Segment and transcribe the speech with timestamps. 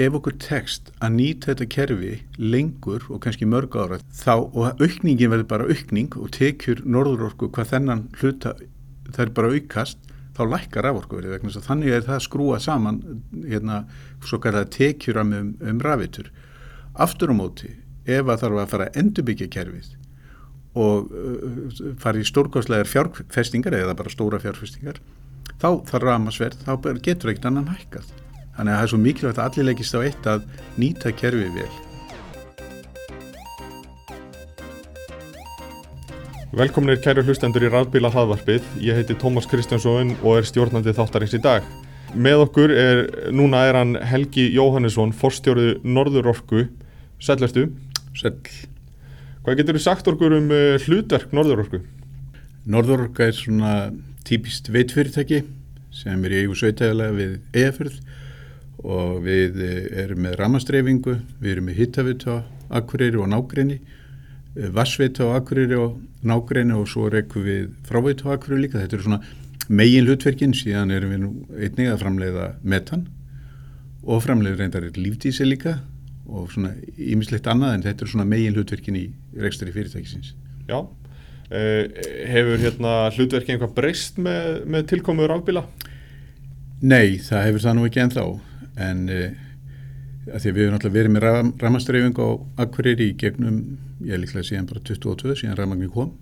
[0.00, 5.32] ef okkur tekst að nýta þetta kerfi lengur og kannski mörg ára þá og aukningin
[5.32, 8.54] verður bara aukning og tekjur norðurorku hvað þennan hluta
[9.18, 10.00] er bara aukast
[10.36, 13.00] þá lækkar raforkuverið vegna þess að þannig er það skrúa saman
[13.44, 13.82] hérna
[14.24, 16.30] svo kallar tekjur um, um rafitur
[16.94, 17.74] aftur á móti
[18.06, 19.92] ef að þarf að fara að endurbyggja kerfið
[20.80, 25.02] og uh, fara í stórkostlegar fjárfestingar eða bara stóra fjárfestingar
[25.60, 28.14] þá þarf ramasverð, þá getur ekkert annan hækkað
[28.56, 30.48] Þannig að það er svo mikilvægt að allir leggist á eitt að
[30.80, 31.70] nýta kerfið vel.
[36.50, 38.64] Velkominir kæru hlustendur í Rafbíla Hraðvarpið.
[38.82, 41.66] Ég heiti Tómas Kristjánsson og er stjórnandi þáttarins í dag.
[42.10, 46.64] Með okkur er, núna er hann Helgi Jóhannesson, forstjórið Norðurorku.
[47.22, 47.68] Sælverstu?
[48.18, 48.34] Sæl.
[49.44, 51.84] Hvað getur þú sagt okkur um eh, hlutverk Norðurorku?
[52.66, 53.74] Norðurorka er svona
[54.26, 55.44] típist veitfyrirtæki
[55.94, 58.02] sem er í eigu sveitæðilega við EFRð
[58.84, 63.80] og við eh, erum með ramastreifingu, við erum með hittavita á Akureyri og Nágreini,
[64.56, 68.80] eh, vassvita á Akureyri og Nágreini og svo rekkum við frávita á Akureyri líka.
[68.80, 69.22] Þetta eru svona
[69.68, 73.06] megin hlutverkin, síðan erum við nú einnig að framleiða metan
[74.02, 75.80] og framleiða reyndar lífdísi líka
[76.30, 80.32] og svona ímislegt annað en þetta eru svona megin hlutverkin í rekstari fyrirtækisins.
[80.70, 80.86] Já,
[81.50, 81.90] eh,
[82.30, 85.64] hefur hérna hlutverkin eitthvað breyst með, með tilkomuður ábila?
[86.80, 88.24] Nei, það hefur það nú ekki ennþá
[88.80, 89.28] en uh,
[90.30, 92.28] að því að við hefum náttúrulega verið með ram, ramastreifing á
[92.64, 93.62] Akureyri í gegnum,
[94.04, 96.12] ég er líklega síðan bara 22 síðan ramagni kom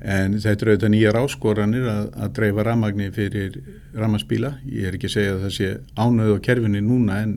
[0.00, 3.56] en þetta eru auðvitað nýjar áskoranir að, að dreifa ramagni fyrir
[3.96, 5.70] ramaspíla, ég er ekki að segja að það sé
[6.00, 7.34] ánöðu á kerfinni núna en,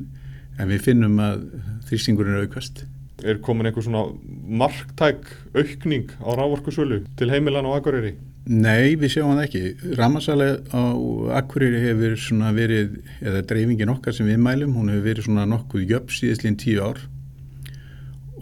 [0.57, 1.47] en við finnum að
[1.89, 2.85] þrýstingurinn er aukvast.
[3.23, 4.05] Er komin einhver svona
[4.63, 8.15] marktæk aukning á rávorkusölu til heimilan á Akureyri?
[8.43, 9.93] Nei, við sjáum það ekki.
[9.95, 10.83] Ramasalega á
[11.39, 12.17] Akureyri hefur
[12.57, 16.99] verið, eða dreifingin okkar sem við mælum, hún hefur verið nokkuð jöfn síðastlinn tíu ár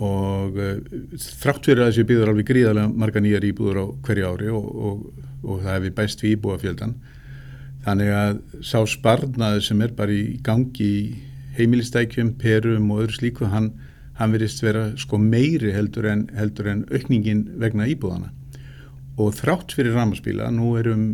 [0.01, 0.79] og uh,
[1.13, 5.05] þrátt fyrir að þessu býður alveg gríðarlega marga nýjar íbúður á hverju ári og, og,
[5.45, 6.97] og það hefur bæst við íbúafjöldan.
[7.85, 10.99] Þannig að sá sparnaði sem er bara í gangi í
[11.59, 13.75] heimilistækjum, perum og öðru slíku, hann,
[14.17, 18.33] hann verist vera sko meiri heldur en, heldur en aukningin vegna íbúðana
[19.21, 21.07] og þrátt fyrir ramaspíla, nú erum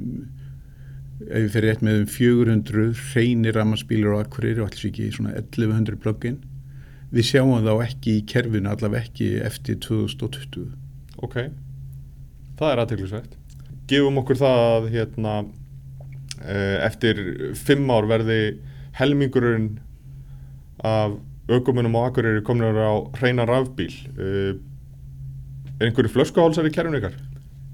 [1.28, 5.34] ef við fyrir eitt með um 400 reynir ramaspílar á akkurir og alls ekki svona
[5.40, 6.38] 1100 plugin
[7.12, 10.70] við sjáum þá ekki í kerfinu allaveg ekki eftir 2020
[11.26, 11.40] Ok,
[12.60, 13.38] það er aðteglisvægt
[13.88, 15.34] Gefum okkur það hérna
[16.44, 17.22] eh, eftir
[17.56, 18.58] fimm ár verði
[18.98, 19.78] helmingurinn
[20.84, 21.16] af
[21.48, 22.92] aukumunum á akkurir kominur á
[23.22, 23.94] reyna rafbíl.
[24.20, 24.60] Eh,
[25.80, 27.16] er einhverju flöskuhálsar í kerfinu ykkar?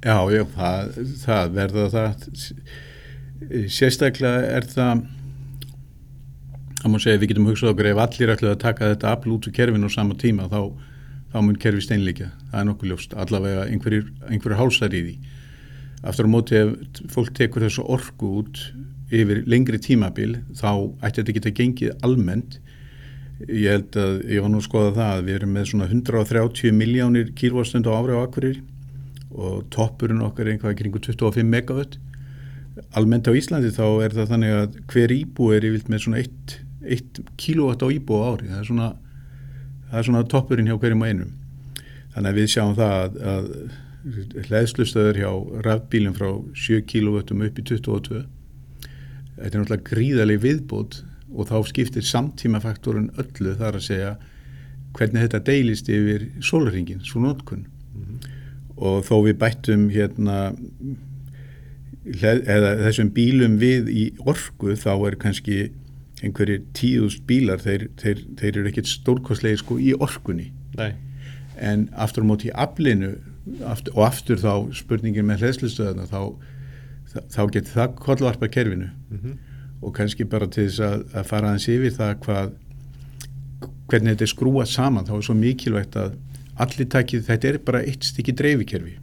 [0.03, 2.24] Já, já, það, það verða það.
[3.72, 5.03] Sérstaklega er það
[6.81, 9.47] það má segja við getum hugsað okkur ef allir ætlaði að taka þetta afl út
[9.47, 10.59] úr kerfinu á sama tíma þá,
[11.31, 15.16] þá mun kerfi steinleika það er nokkuð ljóst, allavega einhverjir, einhverjir hálsar í því.
[16.03, 18.59] Aftur á móti ef fólk tekur þessu orgu út
[19.13, 20.69] yfir lengri tímabil þá
[21.00, 22.59] ætti þetta að gengið almennt.
[23.47, 26.75] Ég held að, ég var nú að skoða það að við erum með svona 130
[26.75, 28.59] miljónir kílvastund á ári á akkurir
[29.33, 31.97] og toppurinn okkar er einhvað kringu 25 megawatt.
[32.97, 37.23] Almennt á Íslandi þá er það þannig að hver íbú er yfir með svona 1
[37.39, 38.49] kilowatt á íbú á ári.
[38.51, 38.89] Það er svona,
[39.89, 41.33] það er svona toppurinn hjá hverjum og einum.
[42.13, 45.31] Þannig að við sjáum það að, að hlæðslustöður hjá
[45.65, 46.29] rafbílum frá
[46.65, 48.23] 7 kilowattum upp í 22
[49.38, 51.00] þetta er náttúrulega gríðarlega viðbót
[51.33, 54.11] og þá skiptir samtímafaktorun öllu þar að segja
[54.94, 57.72] hvernig þetta deilist yfir sólringin, svo -hmm
[58.78, 60.38] og þó við bættum hérna
[62.03, 65.57] eða þessum bílum við í orgu þá er kannski
[66.23, 70.94] einhverjir tíðust bílar þeir, þeir, þeir eru ekkert stórkoslega sko í orgunni Nei.
[71.59, 73.13] en aftur á móti í aflinu
[73.67, 76.22] aftur, og aftur þá spurningin með hlæðslustöðuna þá,
[77.31, 79.39] þá getur það kollvarpa kerfinu mm -hmm.
[79.81, 82.53] og kannski bara til þess að, að fara aðeins yfir það hvað
[83.92, 86.15] hvernig þetta er skrúað saman þá er svo mikilvægt að
[86.61, 88.97] allir takið, þetta er bara eitt stykki dreifikerfi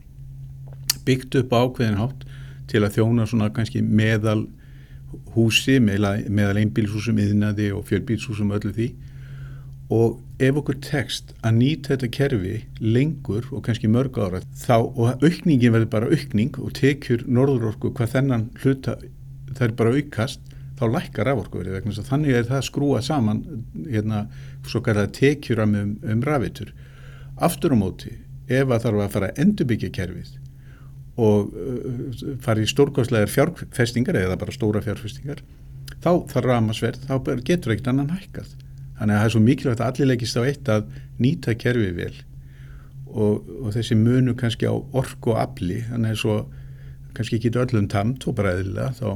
[1.06, 2.26] byggt upp ákveðin hátt
[2.70, 4.44] til að þjóna svona kannski meðal
[5.34, 8.88] húsi, meðal, einbílshúsum yðnaði og fjölbílshúsum öllu því.
[9.90, 15.24] Og ef okkur tekst að nýta þetta kerfi lengur og kannski mörg ára þá, og
[15.24, 18.96] aukningin verður bara aukning og tekjur norðurorku hvað þennan hluta
[19.58, 20.46] er bara aukast
[20.78, 23.42] þá lækkar raforkuverið vegna þannig er það skrúa saman
[23.82, 24.22] hérna
[24.64, 25.74] svo kallar tekjur um,
[26.06, 26.70] um rafitur
[27.46, 28.14] aftur á móti
[28.50, 30.32] ef að þarf að fara að endurbyggja kerfið
[31.20, 35.42] og uh, fara í stórkostlegar fjárfestingar eða bara stóra fjárfestingar
[36.00, 37.14] þá þarf ramasverð, þá
[37.44, 38.54] getur ekkert annan hækkað.
[39.00, 40.88] Þannig að það er svo mikilvægt að allir leggist á eitt að
[41.20, 42.14] nýta kerfið vel
[43.10, 46.36] og, og þessi munu kannski á orku og afli þannig að svo
[47.16, 49.08] kannski ekki öllum tamt og bara eðlilega þá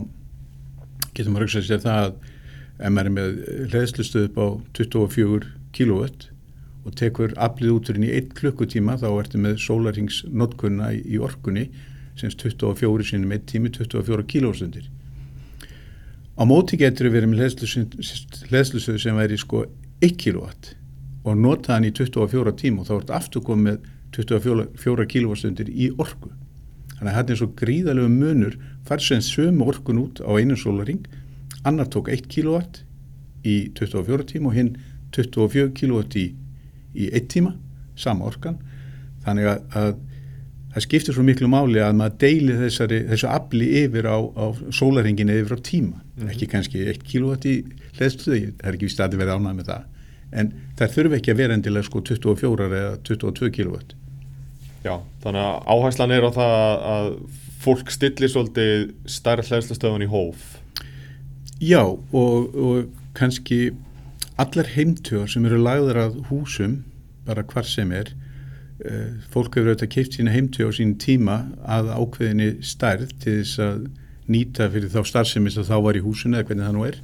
[1.15, 2.15] getum við hugsað sér það að
[2.75, 3.37] ef maður er með
[3.71, 4.47] hlæðslustöð upp á
[4.81, 6.09] 24 kW
[6.85, 11.71] og tekur aflið úturinn í 1 klukkutíma þá ertu með sólaringsnotkunna í, í orkunni
[12.19, 14.91] semst 24 sinni með tími 24 kilóstundir
[16.35, 17.43] á móti getur við verið með
[18.51, 19.65] hlæðslustöð sem væri sko
[20.05, 20.49] 1 kW
[21.25, 25.91] og nota hann í 24 tíma og þá ertu aftur komið með 24 kilóstundir í
[25.99, 26.31] orku.
[26.95, 31.07] Þannig að þetta er svo gríðalegu munur fær sem sömu orkun út á einu sólaring
[31.65, 32.61] annar tók 1 kW
[33.45, 34.75] í 24 tíma og hinn
[35.17, 36.27] 24 kW í,
[36.95, 37.55] í 1 tíma
[37.99, 38.59] sama orkan.
[39.25, 39.91] Þannig að, að
[40.75, 44.45] það skiptir svo miklu máli að maður deilir þessari, þessu afli yfir á, á
[44.75, 45.99] sólaringinu yfir á tíma.
[45.99, 46.31] Mm -hmm.
[46.35, 47.57] ekki kannski 1 kW í
[47.99, 49.85] hlæðstuði, það er ekki vist að þetta verði ánæg með það.
[50.35, 53.77] En það þurfi ekki að vera endilega sko 24 eða 22 kW
[54.85, 56.55] Já, þannig að áherslan er á það
[56.93, 57.07] að
[57.65, 60.43] fólk stillir svolítið stærð hlæðslustöðun í hóf.
[61.65, 63.71] Já, og, og kannski
[64.41, 66.79] allar heimtjóðar sem eru lagðar að húsum
[67.27, 68.11] bara hvar sem er
[68.85, 73.63] uh, fólk hefur auðvitað keift sína heimtjóð á sín tíma að ákveðinni stærð til þess
[73.63, 73.87] að
[74.35, 76.99] nýta fyrir þá starfsemist að þá var í húsinu eða hvernig það nú er.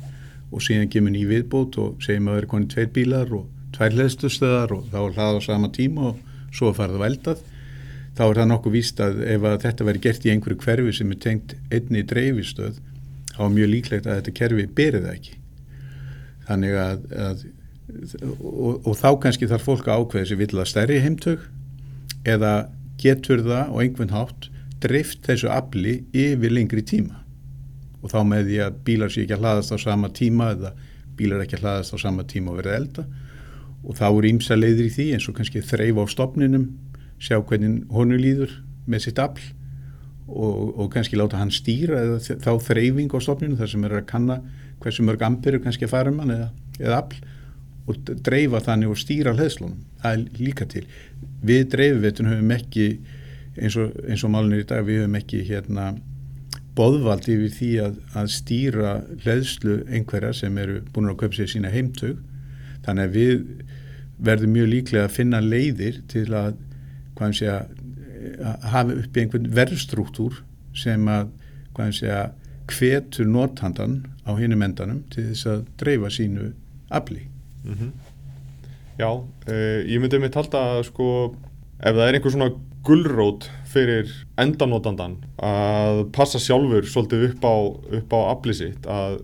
[0.51, 3.97] Og síðan gemur ný viðbót og segjum að það er konið tveir bílar og tvær
[4.01, 7.45] leðstustöðar og þá er hlaða á sama tíma og svo farið veldað
[8.19, 11.13] þá er það nokkuð víst að ef að þetta veri gert í einhverju hverfi sem
[11.15, 12.81] er tengt einni dreifistöð
[13.37, 15.40] þá er mjög líklegt að þetta kerfi berið það ekki
[16.51, 17.47] þannig að, að
[18.41, 21.47] og, og þá kannski þarf fólk að ákveða sér vill að stærri heimtök
[22.29, 22.53] eða
[23.01, 24.51] getur það og einhvern hátt
[24.81, 27.21] drift þessu afli yfir lengri tíma?
[28.01, 30.75] Og þá með því að bílar sé ekki að hlaðast á sama tíma eða
[31.19, 33.07] bílar ekki að hlaðast á sama tíma og verða elda
[33.81, 36.69] og þá eru ímsa leiðir í því eins og kannski þreif á stopninum
[37.21, 38.53] sjá hvernig honu líður
[38.89, 39.45] með sitt afl
[40.31, 44.09] og, og kannski láta hann stýra eða þá þreyfing á stofninu þar sem er að
[44.11, 44.39] kanna
[44.81, 46.51] hversu mörg amperu kannski að fara um hann eða,
[46.81, 47.21] eða afl
[47.91, 50.85] og dreifa þannig og stýra hlæðslunum það er líka til.
[51.45, 52.87] Við dreifvetun höfum ekki
[53.61, 55.91] eins og, og málunir í dag við höfum ekki hérna
[56.79, 58.95] boðvald yfir því að, að stýra
[59.25, 62.21] hlæðslu einhverja sem eru búin að köpa sér sína heimtug
[62.87, 63.45] þannig að við
[64.21, 66.55] verðum mjög líklega að finna leiðir til að
[67.19, 67.77] hvað sé að
[68.71, 70.41] hafa uppi einhvern verðstruktúr
[70.77, 71.31] sem að
[71.97, 72.31] segja,
[72.71, 76.53] hvetur nothandan á hinnum endanum til þess að dreifa sínu
[76.91, 77.27] afli
[77.65, 77.91] mm -hmm.
[79.01, 81.35] Já, uh, ég myndi með talda að sko
[81.81, 82.53] ef það er einhver svona
[82.85, 87.57] gullrót fyrir endanótandan að passa sjálfur svolítið upp á,
[88.01, 89.21] upp á afli sitt að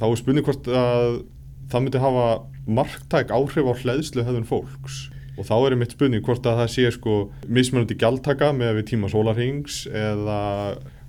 [0.00, 1.22] þá er spurning hvort að
[1.70, 2.26] það myndi hafa
[2.66, 6.86] marktæk áhrif á hlæðslu höfðun fólks og þá er einmitt spurning hvort að það sé
[6.94, 7.16] sko
[7.48, 10.40] mismunandi gjaldtaka með við tíma sólarhengs eða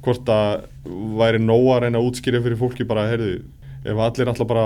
[0.06, 0.64] hvort að
[1.20, 3.42] væri nóg að reyna að útskýra fyrir fólki bara, heyrðu,
[3.86, 4.66] ef allir alltaf bara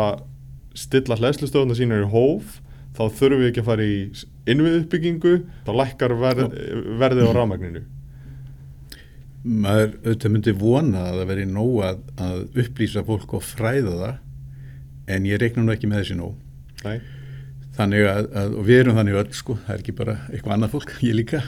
[0.76, 2.60] stilla hlæslustöðuna sína í hóf,
[2.96, 3.98] þá þurfum við ekki að fara í
[4.52, 5.36] innvið uppbyggingu,
[5.68, 6.56] þá lækkar verð,
[7.02, 7.84] verðið á rámagninu.
[9.46, 14.16] Maður auðvitað myndi vona að það veri nóg að, að upplýsa fólk og fræða það,
[15.16, 16.40] en ég reikna nú ekki með þessi nóg.
[16.86, 16.98] Nei
[17.76, 20.76] þannig að, að og við erum þannig öll sko, það er ekki bara eitthvað annað
[20.76, 21.42] fólk, ég líka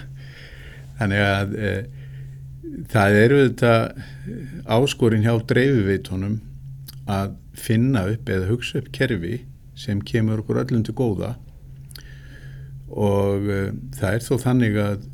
[1.00, 1.72] þannig að e,
[2.92, 3.74] það eru þetta
[4.78, 6.40] áskorin hjá dreifiveitónum
[7.08, 9.42] að finna upp eða hugsa upp kerfi
[9.78, 11.36] sem kemur okkur öllum til góða.
[12.88, 13.62] Og e,
[13.98, 15.08] það er þó þannig að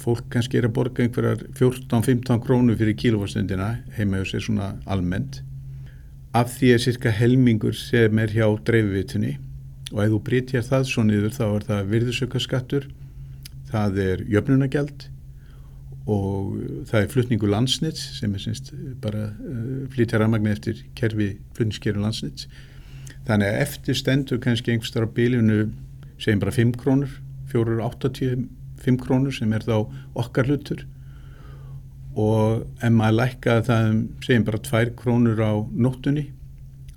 [0.00, 5.40] fólk kannski er að borga einhverjar 14-15 krónu fyrir kílófastundina heima hjá sér svona almennt.
[6.36, 9.38] Af því er cirka helmingur sem er hjá dreifiveitunni.
[9.90, 12.90] Og ef þú breytjar það svo niður þá er það virðusaukaskattur
[13.70, 15.08] það er jöfnunagjald
[16.10, 16.56] og
[16.90, 22.48] það er flutningu landsnits sem er semst bara uh, flytja rafmagni eftir kerfi flutningskeru landsnits
[23.28, 25.66] þannig að eftir stendur kannski einhverstar á bílinu
[26.20, 27.20] segjum bara 5 krónur
[27.52, 29.76] 4,85 krónur sem er þá
[30.18, 30.84] okkar hlutur.
[32.18, 33.88] Og ef maður lækka það
[34.26, 36.28] segjum bara 2 krónur á nóttunni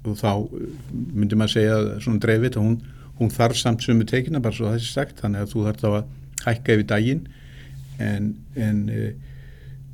[0.03, 0.65] og þá uh,
[1.13, 2.75] myndir maður segja svona dreifit og hún,
[3.19, 5.21] hún þarf samt sumu teikina bara svo er sagt.
[5.23, 6.03] Þannig að þú þarf þá að
[6.43, 7.23] hækka yfir daginn
[8.03, 9.13] en, en e,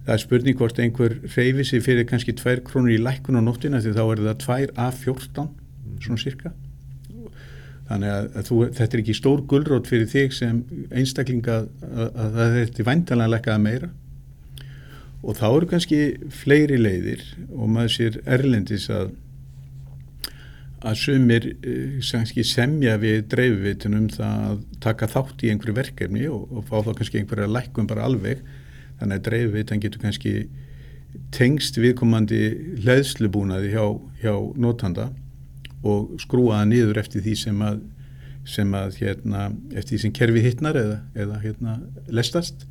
[0.06, 3.82] það er spurning hvort einhver reyfi sig fyrir kannski 2 krónur í lækkun á nóttina
[3.84, 5.54] því þá er það 2 af 14
[6.00, 6.54] svona cirka
[7.90, 10.60] þannig að, að þú, þetta er ekki stór gullrót fyrir þig sem
[10.94, 13.90] einstaklinga að, að, að það er til væntalega lekkaða meira.
[15.20, 16.02] Og þá eru kannski
[16.32, 19.10] fleiri leiðir og maður sér erlendis að
[20.86, 26.66] að sumir uh, semja við dreifvitunum það að taka þátt í einhverju verkefni og, og
[26.70, 28.44] fá þá kannski einhverja lækum bara alveg.
[29.00, 30.34] Þannig að dreifvitan getur kannski
[31.34, 32.42] tengst viðkomandi
[32.84, 33.86] hlæðslubúnaði hjá,
[34.22, 35.10] hjá notanda
[35.86, 37.80] og skrúaða niður eftir því sem að,
[38.50, 41.78] sem að hérna, eftir því sem kerfi hittnar eða, eða hérna,
[42.12, 42.66] lestast.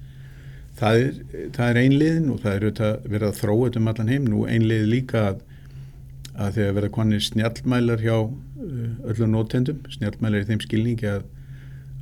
[0.78, 1.14] Það er,
[1.50, 2.66] er einliðin og það er
[3.08, 4.28] verið að þróa þetta um allan heim.
[4.30, 5.40] Nú einlið líka að,
[6.38, 8.33] að þegar verða konir snjallmælar hjá uh,
[9.11, 11.25] öllum nótendum, snjallmælar í þeim skilningi að,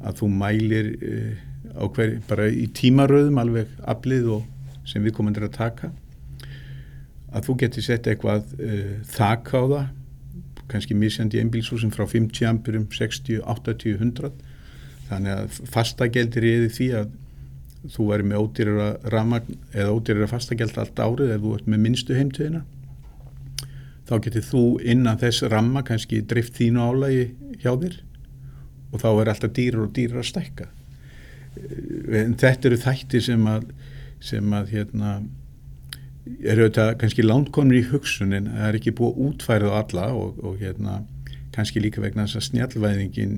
[0.04, 1.44] að þú mælir uh,
[1.76, 5.92] á hver, bara í tímaröðum alveg aflið og sem við komum til að taka
[7.36, 9.86] að þú getur sett eitthvað uh, þak á það
[10.66, 14.32] kannski misjandi einbílsúsin frá 50 ampurum 60, 80, 100
[15.06, 17.12] þannig að fastageldir er því að
[17.94, 22.16] þú væri með ódýrara ramagn eða ódýrara fastagjald allt árið ef þú ert með minnstu
[22.18, 22.64] heimtöðina
[24.06, 27.24] þá getur þú innan þess ramma kannski drift þínu álægi
[27.62, 27.96] hjá þér
[28.92, 30.68] og þá er alltaf dýrar og dýrar að stækka.
[32.14, 33.66] En þetta eru þættir sem að
[34.26, 35.16] sem að hérna
[36.42, 38.48] eru þetta kannski landkonur í hugsunin.
[38.54, 41.02] Það er ekki búið útfærið á alla og, og hérna
[41.54, 43.36] kannski líka vegna þess að snjallvæðingin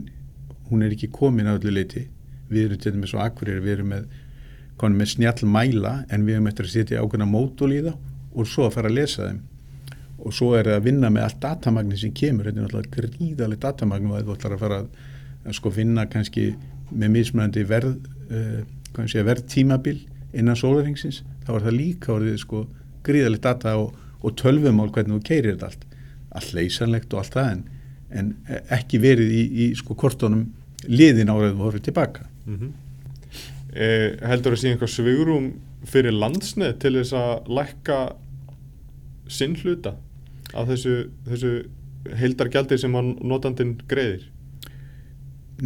[0.70, 2.06] hún er ekki komin á öllu leiti
[2.48, 4.08] við erum til dæmis og akkurir við erum með
[4.78, 7.96] með snjall mæla en við höfum eftir að setja ákveðna mótul í það
[8.38, 9.40] og svo að fara að lesa þeim
[10.28, 13.62] og svo er það að vinna með allt datamagnin sem kemur, þetta er náttúrulega gríðarlega
[13.64, 14.88] datamagn og það er að fara að,
[15.44, 16.44] að sko finna kannski
[16.90, 17.94] með mismunandi verð
[18.32, 19.98] uh, verð tímabil
[20.36, 22.64] innan sólaringsins, þá er það líka orðið sko
[23.06, 25.86] gríðarlega data og, og tölvumál hvernig þú keirir þetta allt.
[26.38, 27.62] Allt leysanlegt og allt það en,
[28.20, 28.34] en
[28.76, 30.44] ekki verið í, í sko kortónum
[30.84, 32.28] liðin áraðum og horfið tilbaka.
[32.44, 32.76] Mm -hmm
[33.74, 35.48] eh, heldur að sé einhver svigurum
[35.88, 37.98] fyrir landsneð til þess að lækka
[39.32, 39.94] sinn hluta
[40.54, 40.96] af þessu,
[41.28, 41.52] þessu
[42.18, 44.28] heildargjaldir sem að notandin greiðir?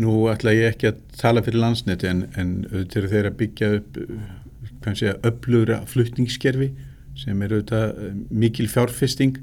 [0.02, 3.98] Nú ætla ég ekki að tala fyrir landsneti en, en auðvitað þeir að byggja upp
[4.82, 6.70] kannski að öflugra flutningskerfi
[7.18, 9.40] sem er auðvitað eh, mikil fjárfesting.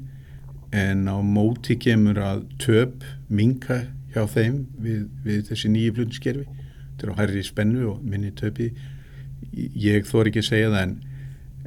[0.74, 6.46] En á móti kemur að töp minka hjá þeim við, við þessi nýju flutningskerfi.
[6.46, 8.70] Þetta er á hærri spennu og minni töpi.
[9.54, 10.96] Ég þór ekki að segja það en,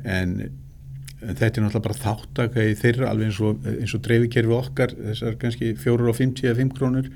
[0.03, 0.35] en
[1.31, 5.37] þetta er náttúrulega bara þáttaka í þeirra alveg eins og, eins og dreifikerfi okkar þessar
[5.41, 7.09] kannski 4,50 eða 5 krónur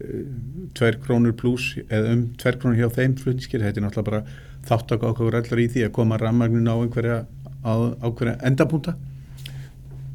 [0.00, 4.22] 2 eh, krónur pluss eða um 2 krónur hjá þeim flutnískir, þetta er náttúrulega bara
[4.70, 7.20] þáttaka okkur allar í því að koma rammagnin á einhverja,
[7.64, 8.96] á, á einhverja endabúnda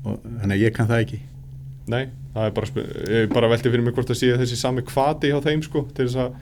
[0.05, 1.21] og þannig að ég kann það ekki.
[1.89, 2.83] Nei, það er bara,
[3.33, 6.21] bara veltið fyrir mig hvort að sé þessi sami kvati hjá þeim sko til þess
[6.23, 6.37] að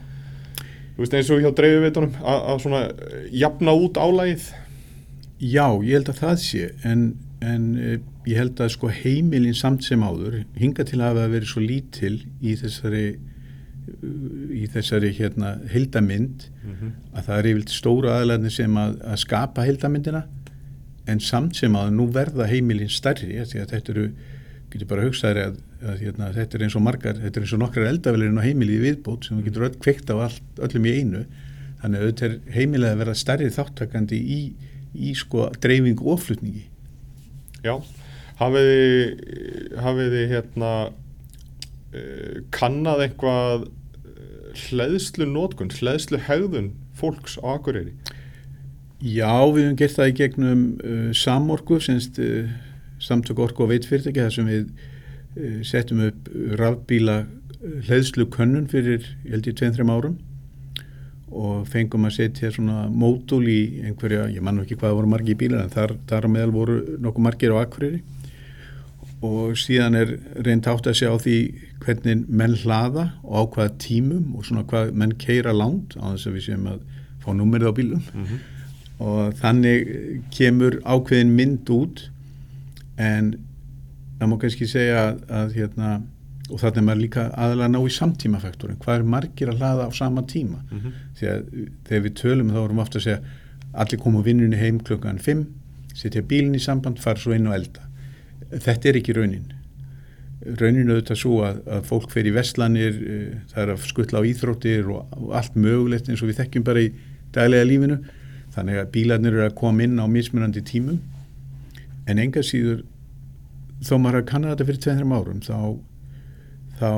[0.94, 2.82] þú veist eins og hjá dreifiveitunum að svona
[3.34, 4.46] jafna út álægið
[5.44, 7.04] Já, ég held að það sé en,
[7.44, 7.98] en eh,
[8.30, 12.56] ég held að sko heimilin samt sem áður hinga til að verið svo lítil í
[12.60, 13.06] þessari
[14.54, 16.92] í þessari hérna hildamind mm -hmm.
[17.12, 20.24] að það er yfir stóra aðlæðin sem að, að skapa hildamindina
[21.06, 24.08] en samt sem að nú verða heimilin stærri, þetta eru
[24.72, 27.60] getur bara hugsaður að, að hérna, þetta er eins og margar, þetta er eins og
[27.62, 31.24] nokkrar eldavelirinn á heimilið viðbót sem getur öll kveikt á all, öllum í einu
[31.82, 34.40] þannig að þetta er heimilið að vera stærri þáttakandi í,
[34.94, 36.66] í sko dreifing og flutningi.
[37.64, 37.78] Já,
[38.40, 47.94] hafiði hafiði hérna uh, kannad eitthvað eh, hlæðslu nótkun, hlæðslu hegðun fólks á Akureyri?
[49.04, 52.52] Já, við hefum gert það í gegnum uh, samorku, semst uh,
[53.02, 59.04] samtök orku og veitfyrirtæki þar sem við uh, settum upp rafbíla eh, hlæðslu könnun fyrir,
[59.26, 60.16] ég held ég, 2-3 árum
[61.34, 65.38] og fengum að setja svona mótul í einhverja, ég mann ekki hvað voru margi í
[65.38, 68.02] bílar en þar, þar meðal voru nokkuð margir á akkurýri
[69.24, 71.36] og síðan er reynd átt að sjá því
[71.84, 76.28] hvernig menn hlaða og á hvaða tímum og svona hvað menn keira langt á þess
[76.28, 76.82] að við séum að
[77.24, 78.42] fá númerið á bílum mm -hmm.
[79.08, 79.88] og þannig
[80.30, 82.08] kemur ákveðin mynd út
[82.96, 83.34] en
[84.18, 85.90] það má kannski segja að, að hérna,
[86.54, 89.90] og þannig er maður líka aðalega ná í samtímafaktorin, hvað er margir að hlaða á
[89.94, 90.60] sama tíma?
[90.70, 90.92] Mm -hmm.
[91.18, 91.40] því að
[91.88, 93.20] þegar við tölum þá erum við ofta að segja
[93.74, 95.46] allir koma vinnunni heim klukkan 5
[95.94, 97.86] setja bílinn í samband, fara svo inn og elda.
[98.50, 99.46] Þetta er ekki raunin.
[100.44, 104.28] Raunin auðvitað svo að, að fólk fer í vestlanir, uh, það er að skuttla á
[104.28, 106.90] íþróttir og, og allt mögulegt eins og við þekkjum bara í
[107.34, 108.00] daglega lífinu.
[108.54, 111.00] Þannig að bílarnir eru að koma inn á mismunandi tímum.
[112.10, 112.84] En enga síður
[113.84, 115.56] þó maður að kanna þetta fyrir tveim árum þá,
[116.78, 116.90] þá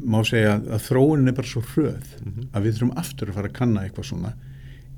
[0.00, 2.48] má segja að þróunin er bara svo hröð mm -hmm.
[2.52, 4.32] að við þurfum aftur að fara að kanna eitthvað svona.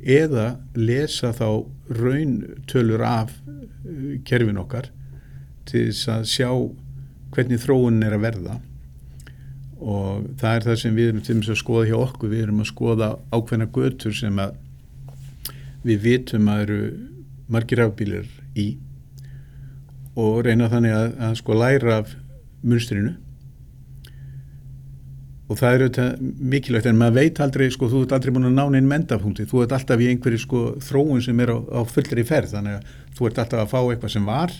[0.03, 1.49] Eða lesa þá
[1.91, 4.91] rauntölur af uh, kerfin okkar
[5.65, 6.51] til þess að sjá
[7.33, 8.61] hvernig þróunin er að verða.
[9.83, 12.61] Og það er það sem við erum til þess að skoða hjá okkur, við erum
[12.61, 14.55] að skoða ákveðna götur sem að
[15.83, 16.81] við vitum að eru
[17.51, 18.77] margir rafbílir í
[20.15, 22.15] og reyna þannig að, að sko læra af
[22.63, 23.17] munstrinu
[25.53, 28.55] og það er auðvitað mikilvægt en maður veit aldrei, sko, þú ert aldrei búin að
[28.57, 32.25] nána einn mendapunkti, þú ert alltaf í einhverju sko þróun sem er á, á fullri
[32.27, 32.55] ferð.
[32.57, 34.55] Þannig að þú ert alltaf að fá eitthvað sem var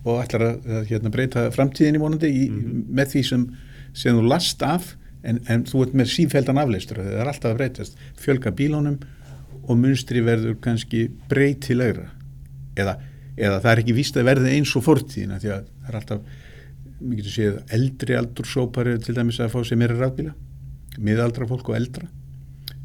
[0.00, 2.84] og ætlar að, að hérna, breyta framtíðinni vonandi í, mm -hmm.
[3.00, 3.46] með því sem,
[3.92, 4.94] sem þú last af.
[5.20, 8.96] En, en þú ert með sífældan afleistur það er alltaf að breytast, fjölga bílónum
[9.68, 12.06] og munstri verður kannski breytilegra.
[12.76, 12.96] Eða,
[13.36, 16.20] eða það er ekki víst að verði eins og fortíðina því að það er alltaf
[17.00, 20.34] við getum séð eldri aldursópar til dæmis að fá sér meira rafbíla
[21.00, 22.08] miðaldra fólk og eldra.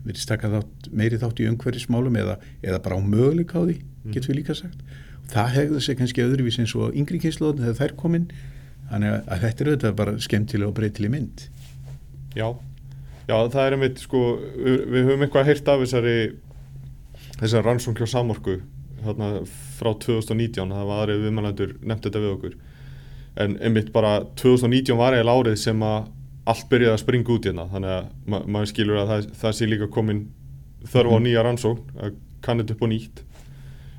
[0.05, 3.79] Við erum stakað þátt, meiri þátt í umhverjismálum eða, eða bara á möguleik á því
[4.13, 4.83] getum við líka sagt.
[5.31, 8.27] Það hefði þessi kannski öðruvís eins og yngri kynnslóðin þegar þær kominn
[8.91, 11.47] þannig að, þetta er auðvitað bara skemmtileg og breytileg mynd.
[12.37, 12.47] Já,
[13.25, 14.21] já það er einmitt sko,
[14.53, 16.15] við, höfum eitthvað heyrt af þessari
[17.39, 18.59] þessari rannsókn hjá Samorku
[19.01, 19.31] þarna
[19.79, 22.55] frá 2019 það var aðrið viðmælandur nefnt þetta við okkur
[23.35, 26.11] en einmitt bara 2019 var eiginlega árið sem að
[26.49, 27.67] allt byrjaði að springa út hérna.
[27.71, 30.25] Þannig að ma maður skilur að það, það sé líka komin
[30.85, 31.25] þörf á mhm.
[31.25, 33.23] nýja rannsókn að kannit upp og nýtt.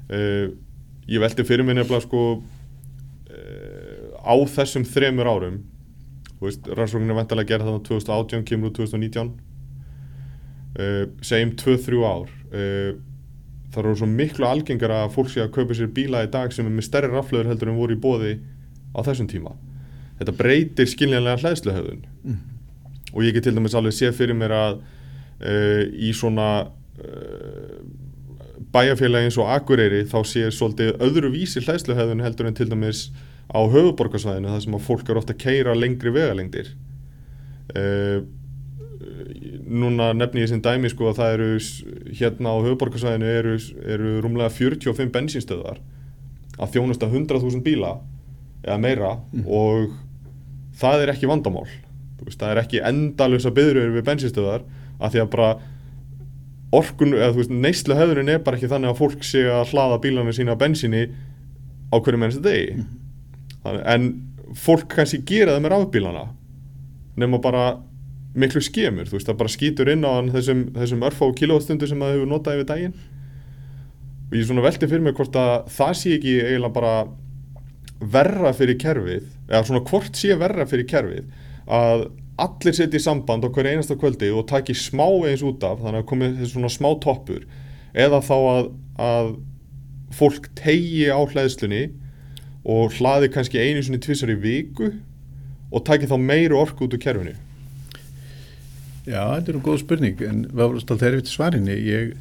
[0.07, 0.55] Uh,
[1.11, 5.65] ég veldi fyrir mig nefnilega sko uh, á þessum þremur árum
[6.37, 9.31] rannsóknin er vendalega að gera þannig 2018 kemur úr 2019
[10.79, 12.33] uh, segjum 2-3 ár.
[13.67, 16.69] Það eru svo miklu algengar að fólk sé að kaupa sér bíla í dag sem
[16.69, 18.37] er með stærri raflöður heldur en voru í bóði
[18.97, 19.53] á þessum tíma.
[20.17, 22.39] Þetta breytir skiljanlega hlæðsluhauðun mm.
[23.13, 27.77] og ég get til dæmis alveg sé fyrir mér að uh, í svona uh,
[28.73, 33.11] bæjarfélagi eins og Akureyri þá sé svolítið öðru vísi hlæðsluhauðun heldur en til dæmis
[33.53, 36.73] á höfuborgarsvæðinu þar sem að fólk eru ofta að keira lengri vegalengdir.
[37.77, 38.25] Uh,
[39.67, 41.49] núna nefn ég sem dæmi sko að það eru
[42.17, 43.55] hérna á höfuborgarsvæðinu eru,
[43.85, 45.81] eru rúmlega 45 bensinstöðar
[46.57, 47.99] að þjónusta 100.000 bíla
[48.67, 49.47] eða meira mm.
[49.47, 49.95] og
[50.77, 51.67] það er ekki vandamál
[52.27, 55.49] veist, það er ekki endalösa byðröður við bensinstöðar að því að bara
[56.77, 60.01] orkun, eða þú veist, neyslu höfðunin er bara ekki þannig að fólk sé að hlaða
[60.03, 61.05] bílanu sína bensinni
[61.93, 62.87] á hverju mennstu degi mm.
[63.65, 66.25] þannig, en fólk kannski gera það með rafbílana
[67.21, 67.67] nema bara
[68.37, 72.17] miklu skemur, þú veist, það bara skýtur inn á þessum, þessum örfá kilóstundu sem það
[72.17, 72.97] hefur notað yfir daginn
[74.27, 76.95] og ég svona veltið fyrir mig hvort að það sé ekki eiginlega bara
[78.01, 81.29] verra fyrir kerfið eða svona hvort sé verra fyrir kerfið
[81.67, 82.09] að
[82.41, 86.09] allir setja í samband okkur einasta kvöldi og taki smá eins út af þannig að
[86.11, 87.47] komi þessu svona smá toppur
[87.97, 88.69] eða þá að,
[89.01, 89.31] að
[90.17, 91.87] fólk tegi á hlæðslunni
[92.67, 94.91] og hlaði kannski einu svona tvissar í viku
[95.73, 97.33] og taki þá meiru orku út úr kerfinu?
[99.07, 102.13] Já, þetta er um góð spurning en alltaf þeirri við svarinni ég,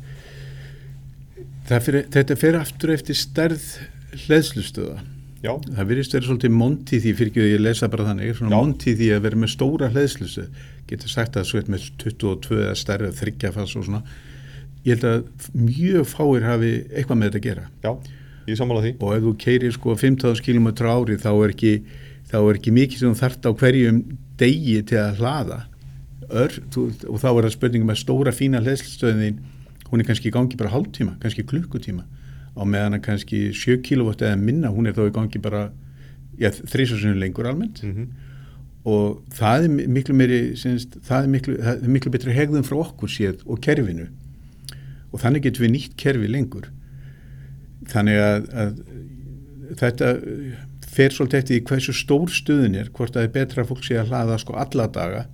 [1.73, 3.67] fyrir, þetta fer aftur eftir stærð
[4.25, 5.01] hlæðslustöða
[5.45, 5.51] Já.
[5.77, 8.95] Það virðist verið svolítið monti því fyrir ekki að ég lesa bara þannig, svona monti
[8.97, 10.45] því að vera með stóra hlæðslusu,
[10.89, 14.01] getur sagt að er með 22 eða stærri að þryggja fast og svona,
[14.85, 17.67] ég held að mjög fáir hafi eitthvað með þetta að gera.
[17.85, 17.91] Já,
[18.49, 18.95] ég samála því.
[18.97, 21.73] Og ef þú keirir sko 15 km ári þá er ekki,
[22.31, 24.03] þá er ekki mikið sem þart á hverjum
[24.41, 25.61] degi til að hlaða
[26.25, 29.35] Ör, þú, og þá er það spurningum að stóra fína hlæðslustöðin,
[29.91, 32.01] hún er kannski í gangi bara hálftíma, kannski klukkutíma
[32.55, 35.67] á meðan að kannski 7 kW eða minna, hún er þá í gangi bara
[36.39, 37.83] þrísasunum lengur almennt.
[37.83, 38.07] Mm -hmm.
[38.85, 42.77] og það er miklu meiri, syns, það er miklu, það er miklu betri hegðum frá
[42.83, 44.07] okkur séð og kerfinu.
[45.11, 46.69] Og þannig getur við nýtt kerfi lengur.
[47.87, 48.73] Þannig að, að
[49.79, 50.11] þetta
[50.87, 53.97] fer svolítið eftir í hversu stór stuðin er, hvort það er betra að fólk sé
[53.99, 55.25] að hlaða sko alla daga.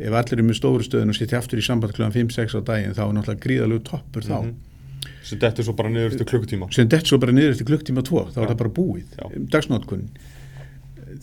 [0.00, 2.08] Ef allir er með stóru stuðin og setja aftur í samband kl.
[2.10, 4.40] 5-6 á daginn þá er náttúrulega gríðalög toppur þá.
[4.42, 4.69] Mm -hmm
[5.22, 8.26] sem dettur svo bara niður eftir klukktíma sem dettur svo bara niður eftir klukktíma 2
[8.34, 8.44] þá ja.
[8.44, 9.18] er það bara búið,
[9.52, 10.06] dagsnótkunn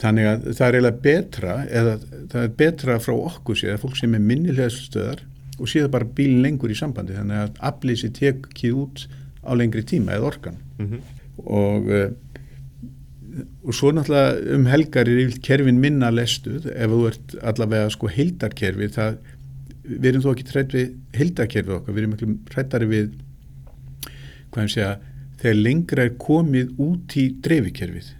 [0.01, 1.95] þannig að það er eiginlega betra eða
[2.31, 5.23] það er betra frá okkur séð að fólk sem er minnilega stöðar
[5.57, 7.15] og séða bara bílinn lengur í sambandi.
[7.17, 9.05] Þannig að aflýsi tekið út
[9.41, 10.59] á lengri tíma eða orkan.
[10.77, 11.01] Mm -hmm.
[11.37, 12.09] og uh,
[13.63, 16.65] og svo náttúrulega um helgar er yfir kerfin minna lestuð.
[16.73, 19.17] Ef þú ert allavega sko hildarkerfi það,
[19.83, 23.11] við erum þó ekki trætt við hildarkerfið okkar, við erum miklu trættari við
[24.57, 24.91] hvað ég segja,
[25.37, 28.11] þegar lengra er komið út í dreifikerfið.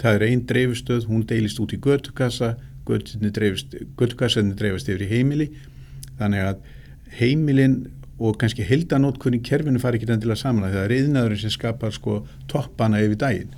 [0.00, 2.54] Það er einn dreifistöð, hún deilist út í götukassa,
[2.86, 5.50] götukassaðinni dreifast yfir í heimili,
[6.20, 6.66] þannig að
[7.16, 7.78] heimilin
[8.16, 12.20] og kannski heldanótkunni kerfinu fari ekki endilega saman að það er yðnaðurinn sem skapar sko
[12.48, 13.56] toppana yfir daginn.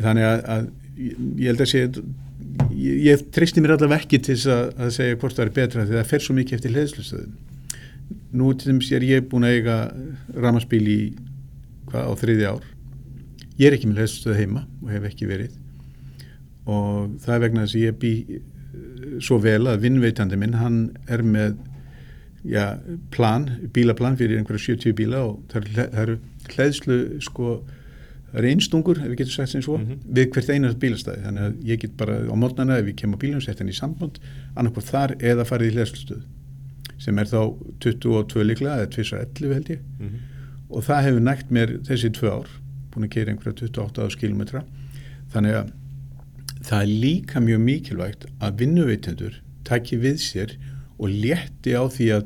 [0.00, 0.66] Þannig að, að
[0.96, 1.84] ég held að sé,
[2.72, 5.86] ég, ég treysti mér allavega ekki til þess að, að segja hvort það er betra
[5.86, 7.36] því það fer svo mikið eftir hliðslustöðum
[8.32, 9.76] nú til þess er ég búin að eiga
[10.34, 10.98] ramaspíl í
[11.90, 12.64] hvað á þriði ár.
[13.56, 15.54] Ég er ekki með hliðslustöð heima og hef ekki verið.
[16.66, 18.42] Og það er vegna þess að ég bý eh,
[19.22, 21.56] svo vel að vinnveitandi minn hann er með
[22.46, 22.76] já,
[23.14, 26.18] plan, bílaplan fyrir einhverja 70 bíla og það eru, eru
[26.52, 27.56] hlæðslu sko
[28.26, 30.00] það eru einstungur, ef við getum sagt sem svo Mhm.
[30.14, 33.18] við hvert einast bílastæði, þannig að ég get bara á mótnana ef ég kem á
[33.18, 34.18] bílum, sett hann í samband
[34.56, 36.22] annarkvæð þar eða farið í hlæðslustöð
[37.06, 37.40] sem er þá
[37.86, 40.20] 22 líklega eða 211 held ég Mhm.
[40.70, 42.48] og það hefur nægt mér þessi tvö ár
[42.92, 44.42] búin að keira einhverja 28 km
[45.34, 45.70] þannig að
[46.66, 50.56] það er líka mjög mikilvægt að vinnuveitendur taki við sér
[50.98, 52.24] og létti á því að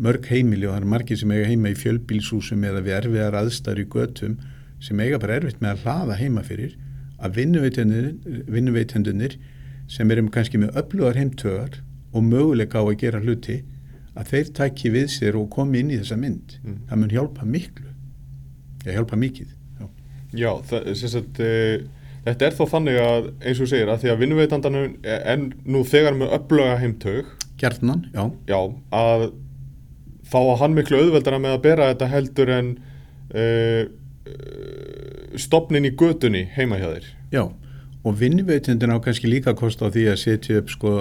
[0.00, 3.82] mörg heimili og það er margir sem eiga heima í fjölbílshúsum eða við erfiðar aðstæður
[3.84, 4.36] í götum
[4.80, 6.76] sem eiga bara erfitt með að hlaða heima fyrir
[7.20, 7.34] að
[8.48, 9.34] vinnuveitendunir,
[9.90, 11.80] sem erum kannski með öflugar heimtögar
[12.14, 13.60] og möguleika á að gera hluti
[14.18, 16.76] að þeir taki við sér og komi inn í þessa mynd Mm.
[16.90, 17.90] það mun hjálpa miklu
[18.86, 19.48] ég hjálpa mikið
[19.80, 19.86] já.
[20.34, 21.84] Já, það, sagt, e,
[22.26, 26.14] þetta er þá þannig að, eins og segir, að því að vinnuveitandanum er nú þegar
[26.18, 27.26] með öfluga heimtög,
[27.60, 28.60] Gjarnan, já, já,
[28.96, 29.26] að
[30.30, 32.68] þá að hann miklu auðveldara með að bera þetta heldur en
[33.34, 33.44] e,
[35.40, 37.08] stopnin í götunni heima hjá þér.
[37.34, 37.42] já
[38.00, 40.92] og vinnuveitendin á kannski líka kost á því að setja upp sko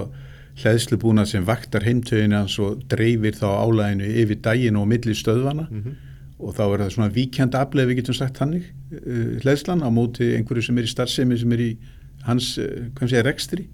[0.60, 5.96] hlæðslubúna sem vaktar heimtögina og dreifir þá álæginu yfir daginn og milli stöðvana Mm -hmm.
[6.40, 10.36] og þá er það svona víkjandi afleið við getum sagt hannig uh, hlæðslan á móti
[10.36, 11.78] einhverju sem er í starfsemi sem er í
[12.24, 13.68] hans, uh, hvað sé, rekstri.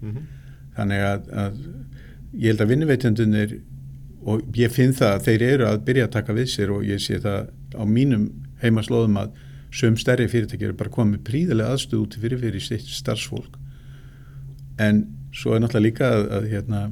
[0.76, 1.52] Þannig að, að
[2.34, 3.60] ég held að vinnuveitendunir
[4.26, 7.00] og ég finn það að þeir eru að byrja að taka við sér og ég
[7.00, 8.30] sé það á mínum
[8.62, 9.30] heimaslóðum að
[9.76, 13.58] söm stærri fyrirtæki eru bara komið príðilega aðstöð út fyrir fyrir sitt starfsfólk.
[14.78, 16.82] En svo er náttúrulega líka að, að hérna,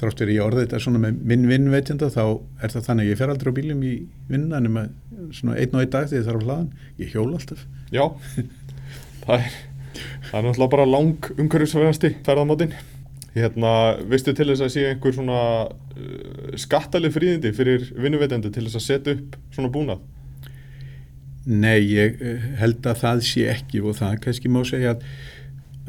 [0.00, 2.22] þráttur ég orðið þetta svona með minn vinnveitenda þá
[2.64, 3.92] er það þannig að ég fer aldrei á bílum í
[4.30, 4.86] vinnuna nema
[5.36, 6.70] svona einn og einn dag þegar ég þarf að hlaðan
[7.02, 8.04] ég hjóla alltaf Já,
[9.24, 9.54] það er,
[10.28, 12.76] það er náttúrulega bara lang umhverfisverðasti ferðamáttinn.
[13.34, 13.72] Hérna,
[14.10, 18.86] veistu til þess að sé einhver svona uh, skattaleg fríðindi fyrir vinnuveitendu til þess að
[18.86, 20.06] setja upp svona búnað?
[21.50, 25.04] Nei, ég eh, held að það sé ekki og það kannski má segja að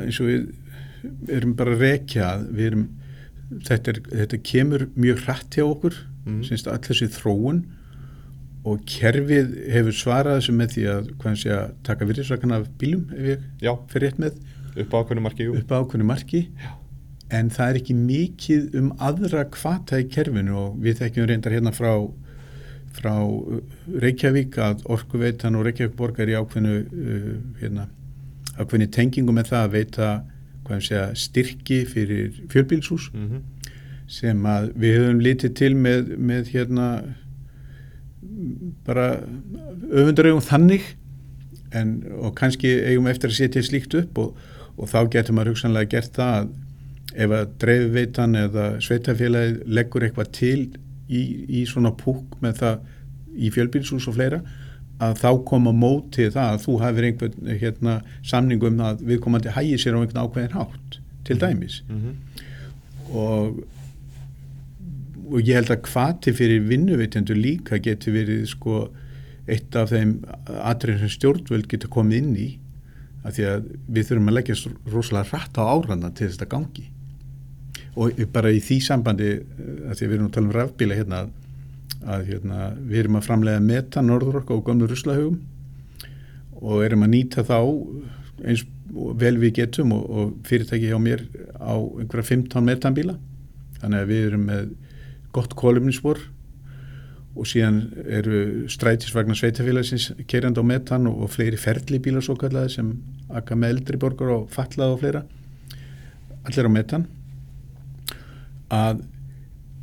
[0.01, 0.45] eins og við
[1.31, 2.87] erum bara að rekja við erum,
[3.67, 6.41] þetta, er, þetta kemur mjög hratt hjá okkur, mm.
[6.47, 7.63] Syns að þessi þróun.
[8.61, 11.07] Og kerfið hefur svarað þessu með því að,
[11.41, 11.55] sé
[11.87, 14.37] taka virðisrakan af bílum ef ég Já, fer rétt með.
[14.75, 15.47] Upp á ákveðnu marki,
[16.05, 16.41] marki.
[17.33, 21.73] En það er ekki mikið um aðra kvata í kerfinu og við þekkjum reyndar hérna
[21.73, 21.95] frá
[22.95, 23.59] frá uh,
[24.03, 27.87] Reykjavík að Orkuveitan og Reykjavík borgar í ákveðnu uh, hérna,
[28.57, 30.11] ákveðni tengingu með það að veita
[30.69, 33.41] segja, styrki fyrir fjölbílshús Mm
[34.11, 36.87] sem að við höfum litið til með, með hérna
[38.87, 39.05] bara
[39.91, 40.87] öfundarögum þannig
[41.77, 44.41] en, og kannski eigum eftir að setja slíkt upp og,
[44.75, 46.51] og þá getur maður hugsanlega gert það að
[47.11, 50.59] ef að dreifveitan eða sveitafélagi leggur eitthvað til
[51.11, 51.21] í,
[51.61, 52.85] í svona púk með það
[53.31, 54.41] í fjölbílshús og fleira
[55.01, 59.55] að þá koma móti það að þú hafir einhvern hérna, samningu um það að viðkomandi
[59.57, 61.83] hægir sér á einhvern ákveðin hátt til dæmis.
[61.89, 62.13] -hmm.
[63.15, 63.63] og,
[65.31, 68.89] og ég held að hvati fyrir vinnuveitendur líka getur verið sko
[69.47, 72.49] eitt af þeim atriðum sem stjórnvöld getur komið inn í
[73.25, 74.55] að því að við þurfum að leggja
[74.91, 76.87] rosalega rætt á áranna til þetta gangi.
[77.99, 79.29] Og bara í því sambandi
[79.89, 81.31] að því að við erum að tala um rafbíla hérna að,
[82.09, 85.39] að hérna, við erum að framlega meta norðurokka og gömlu ruslahugum
[86.61, 87.57] og erum að nýta þá
[88.41, 91.23] eins vel við getum og, og fyrirtæki hjá mér
[91.61, 93.15] á einhverja 15 metanbíla.
[93.81, 94.71] Þannig að við erum með
[95.35, 96.19] gott kólumninsvor
[97.31, 97.79] og síðan
[98.11, 102.91] eru strætisvagnar sveitafélagsins kerjandi á metan og, og fleiri ferlibílar svo kallaði sem
[103.31, 105.23] akka með eldri borgar og fallaði og fleira
[106.49, 107.07] allir á metan.
[108.71, 109.05] Að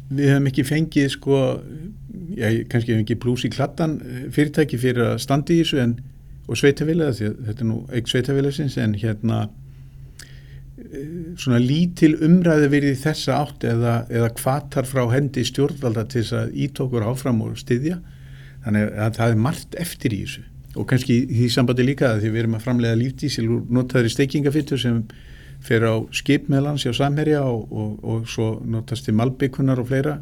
[0.08, 1.40] við höfum ekki fengið sko
[2.36, 5.96] já, kannski hefum ekki plús í kladdan eh, fyrirtæki fyrir að standi í þessu en,
[6.48, 9.38] og sveitafélaga því að þetta er nú ekki sveitafélagsins en hérna
[10.82, 11.08] eh,
[11.40, 16.54] svona lítil umræði verið þessa átt eða, eða kvatar frá hendi stjórnvalda til þess að
[16.66, 17.98] ítókur áfram og styðja
[18.64, 20.44] þannig að það er margt eftir í þessu.
[20.78, 24.12] Og kannski því sambandi líka að því við erum að framlega lífdísil og notaður í
[24.12, 24.98] steikingafittur sem
[25.64, 30.18] fer á skip meðlans hjá Samherja og, og, og svo notast til malbyggunar og fleira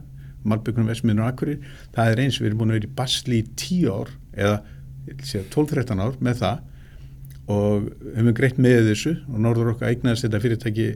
[0.50, 1.58] malbyggunar vesmiðnur og akkurir
[1.96, 4.56] það er eins, við erum búin að vera í basli í 10 ár eða
[5.54, 6.62] 12-13 ár með það.
[7.46, 10.86] Og höfum greitt með þessu og Norður okkar eignaðist þetta fyrirtæki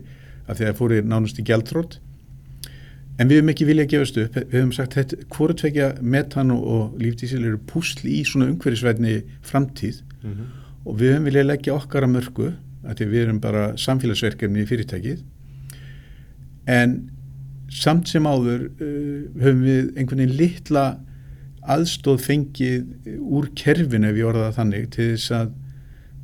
[0.47, 2.01] af því að það fóri nánast í gjaldrótt
[3.21, 4.37] en við höfum ekki viljað að gefast upp.
[4.39, 10.01] Við höfum sagt þetta, hvort tvekja metan og, lífdísil eru púsl í svona umhverfisvætni framtíð.
[10.21, 10.47] Mm -hmm.
[10.85, 12.47] og við höfum viljað leggja okkar að mörgu
[12.83, 15.23] af því að við erum bara samfélagsverkefni í fyrirtækið.
[16.67, 17.11] En
[17.71, 20.85] samt sem áður uh, höfum við einhvern veginn litla
[21.71, 25.51] aðstóð fengið úr kerfinu ef ég orða það þannig til þess að,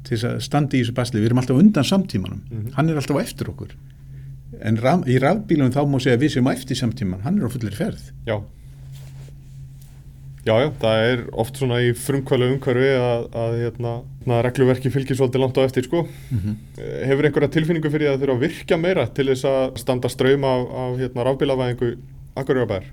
[0.07, 2.41] til þess að standa í þessu basli, við erum alltaf undan samtímanum.
[2.49, 2.73] Mhm.
[2.75, 3.75] hann er alltaf á eftir okkur.
[4.65, 7.53] En raf, í rafbílunum þá má segja við sem á eftir samtíman, hann er á
[7.53, 8.11] fullir ferð.
[8.25, 8.41] Já
[10.47, 13.95] Já, já, það er oft svona í frumkvælu umhverfi að, að hérna,
[14.45, 16.05] regluverki fylgir svolítið langt á eftir sko.
[16.07, 16.55] mm -hmm.
[17.09, 20.61] Hefur einhverja tilfinningu fyrir að þurfa að virka meira til þess að standa ströym af,
[20.83, 21.97] af hérna, rafbílavæðingu
[22.35, 22.87] Akureyrbær?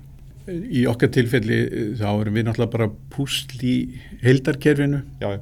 [0.51, 3.75] í okkar tilfelli eh, þá erum við náttúrulega bara púsl í
[4.21, 5.41] heildarkerfinu Já, já,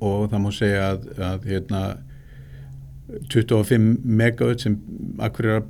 [0.00, 1.82] og það má segja að, að hérna,
[3.30, 4.78] 25 megawatt sem
[5.22, 5.66] Akureyrar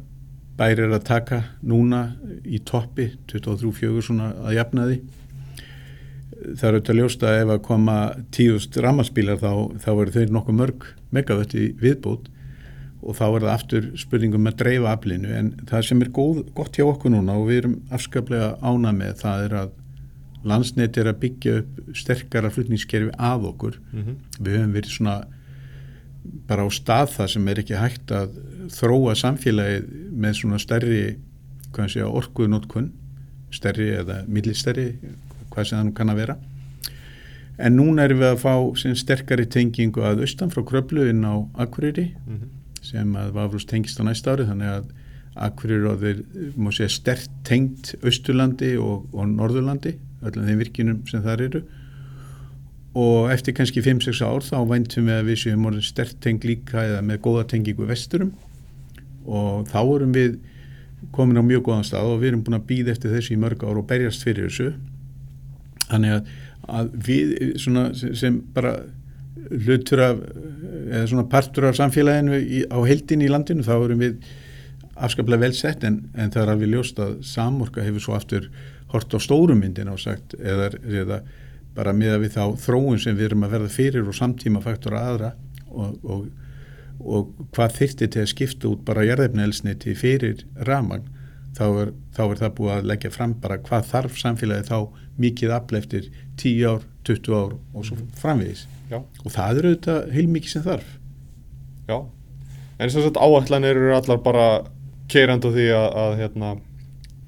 [0.57, 2.15] bæri er að taka núna
[2.47, 4.99] í toppi 23-4 svona að jafna því
[6.53, 7.97] það er auðvitað ljóst að ef að koma
[8.35, 9.51] tíðust rammarspílar þá,
[9.83, 12.31] þá eru þau nokkuð mörg megawatt í viðbót
[13.05, 15.33] og þá er það aftur spurningum að dreifa aflinu.
[15.37, 19.19] En það sem er góð, gott hjá okkur núna og við erum afskaplega ána með
[19.21, 19.75] það er að
[20.45, 23.81] landsneti er að byggja upp sterkara flutningskerfi að okkur.
[23.93, 25.17] Mm við höfum verið svona
[26.49, 28.37] bara á stað það sem er ekki hægt að
[28.73, 29.89] þróa samfélagið
[30.25, 31.01] með svona stærri
[31.75, 32.91] hvað sé að orkuðnótkun
[33.55, 34.89] stærri eða millistærri
[35.55, 36.37] hvað sem það nú kann að vera.
[37.59, 38.55] En núna erum við að fá
[38.99, 42.49] sterkari tengingu að austan frá kröflu inn á Akureyri -hmm.
[42.83, 44.85] sem að vaflust tengist á næsta ári þannig að
[45.37, 46.25] Akureyri og þeir
[46.57, 51.63] má segja stert tengt Austurlandi og, og Norðurlandi öllum þeim virkinum sem þar eru.
[52.95, 56.85] Og eftir kannski 5-6 ár þá væntum við að við séum orðin stert teng líka
[56.87, 58.33] eða með góða tengingu vesturum.
[59.27, 60.39] Og þá erum við
[61.13, 63.65] komin á mjög góðan stað og við erum búin að býða eftir þessu í mörg
[63.67, 64.75] ár og berjast fyrir þessu
[65.91, 66.35] þannig að,
[66.81, 68.77] að við svona sem, bara
[69.51, 74.19] hlutur af eða svona partur af samfélaginu í, á heldin í landinu þá erum við
[74.95, 78.49] afskaplega vel sett en, en það er alveg ljóst að samorka hefur svo aftur
[78.95, 81.21] hort á stórumyndin og sagt eða, eða
[81.75, 85.33] bara miða við þá þróun sem við erum að verða fyrir og samtíma faktora aðra
[85.75, 86.27] og, og,
[87.03, 91.11] og hvað þyrti til að skipta út bara jarðefnaelsniti fyrir ramagn
[91.55, 94.79] þá er, þá er það búið að leggja fram bara hvað þarf samfélagi þá
[95.25, 96.11] mikið afl eftir
[96.43, 100.93] 10 ár, 20 ár og svo framvegis Já, og það eru auðvitað heilmikið sem þarf
[101.89, 101.99] já.
[102.79, 104.47] En sem sagt áætlanir eru allar bara
[105.13, 106.51] keirandi á því að, að hérna,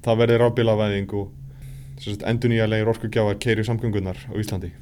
[0.05, 4.73] það verði rafbílavæðing og endur nýjarlegir orkugjafar keiri samgöngunar á Íslandi.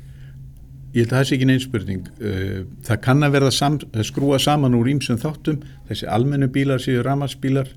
[0.96, 2.06] Ég held að það sé ekki neins spurning.
[2.22, 5.60] Uh, Það kann að verða sam, að skrúa saman úr ímsum þáttum.
[5.90, 7.68] Þessi almennu bílar séu ramarsbílar,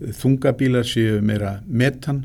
[0.00, 2.24] þungabílar séu meira metan,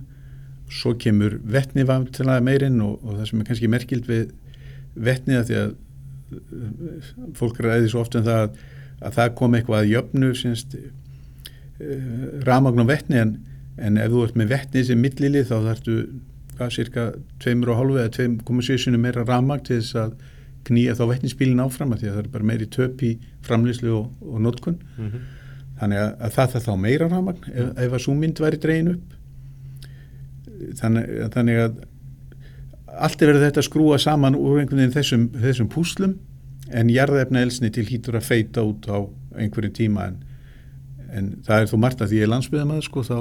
[0.71, 4.31] svo kemur vetni vamtilega meirinn og, og það sem er kannski merkild við
[4.95, 5.71] vetniða því að
[6.37, 8.59] uh, fólk ræði svo oft um það að,
[9.01, 12.11] að það kom eitthvað að jöfnu sinst, uh,
[12.47, 13.37] ramagn og vetni en,
[13.79, 15.97] en ef þú ert með vetni sem millili þá þarftu
[16.57, 17.07] hvað, cirka
[17.43, 20.15] 2,5 eða 2,7 meira ramagn til þess að
[20.67, 23.15] knýja þá vetnisbílin áfram að því að það er bara meiri töp í
[23.47, 25.29] framlýslu og, og notkun Mm -hmm.
[25.81, 28.93] Þannig að, að það þarf þá meira ramagn ef, ef að svo mynd væri dregin
[28.95, 29.17] upp
[30.81, 31.79] þannig, þannig að
[32.91, 36.17] allt er verið þetta að skrúa saman úr einhvern veginn þessum, þessum púslum
[36.71, 38.99] en jarðefna elsni til hýtur að feita út á
[39.41, 40.19] einhverju tíma en,
[41.11, 43.17] en það er þó margt að því ég er landsbyðamaður sko þá,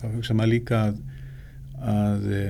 [0.00, 1.00] þá hugsa maður líka að,
[1.94, 2.42] að e,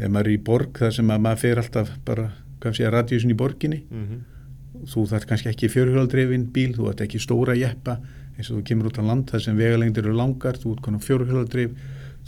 [0.00, 2.28] ef maður er í borg þar sem að maður fer alltaf bara
[2.62, 4.86] kannski að radíusin í borginni Mm -hmm.
[4.92, 7.98] þú þarf kannski ekki fjörhjóldrefin bíl, þú ert ekki stóra jeppa
[8.40, 11.04] eins og þú kemur út á land þar sem vegalengdir eru langar, þú ert konar
[11.04, 11.76] fjörhjóldref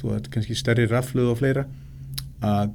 [0.02, 1.64] þú ert kannski stærri rafluð og fleira
[2.42, 2.72] að,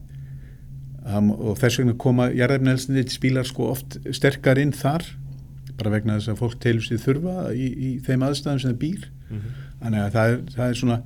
[1.06, 5.06] að og þess vegna koma jarðefnelsnið spílar sko oft sterkar inn þar
[5.78, 9.08] bara vegna þess að fólk telur sér þurfa í, í þeim aðstæðum sem það býr
[9.28, 9.56] Mm -hmm.
[9.82, 10.98] þannig að það er, það er svona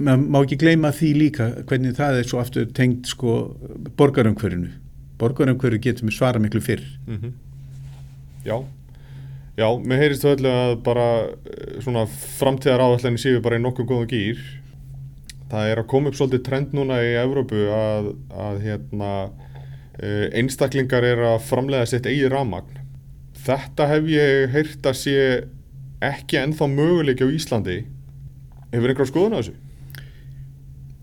[0.00, 3.34] maður má ekki gleyma því líka hvernig það er svo aftur tengt sko
[4.00, 4.70] borgarumhverfinu
[5.20, 7.34] borgarumhverfi getur við svara miklu fyrr Mhm.
[8.46, 8.56] Já,
[9.60, 13.88] já, mér heyrist þú öllu að bara eh, svona framtíðar áallinni séu bara í nokkuð
[13.90, 14.42] góðum gýr.
[15.50, 19.14] Það er að koma upp svolítið trend núna í Evrópu að, að hérna,
[19.98, 22.78] eh, einstaklingar er að framlega sitt eigi ramagn.
[23.40, 25.16] Þetta hef ég heyrt að sé
[26.04, 27.82] ekki ennþá möguleiki á Íslandi.
[28.70, 29.56] Hefur einhver skoðun á þessu?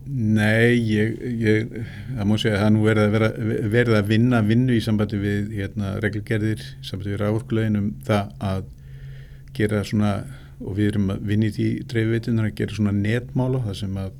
[0.07, 1.71] Nei, ég, ég
[2.15, 3.29] það má segja að það er nú verið að, vera,
[3.73, 8.29] verið að vinna vinnu í sambandi við hérna, reglgerðir, í sambandi við rávorkulegin um það
[8.47, 8.69] að
[9.57, 10.13] gera svona
[10.63, 14.15] og við erum að vinni því dreifveitunar að gera svona netmála það sem að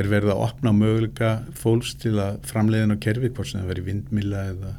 [0.00, 3.86] er verið að opna möguleika fólks til að framleiðin á kerfi hvort sem það veri
[3.86, 4.74] vindmilla eða,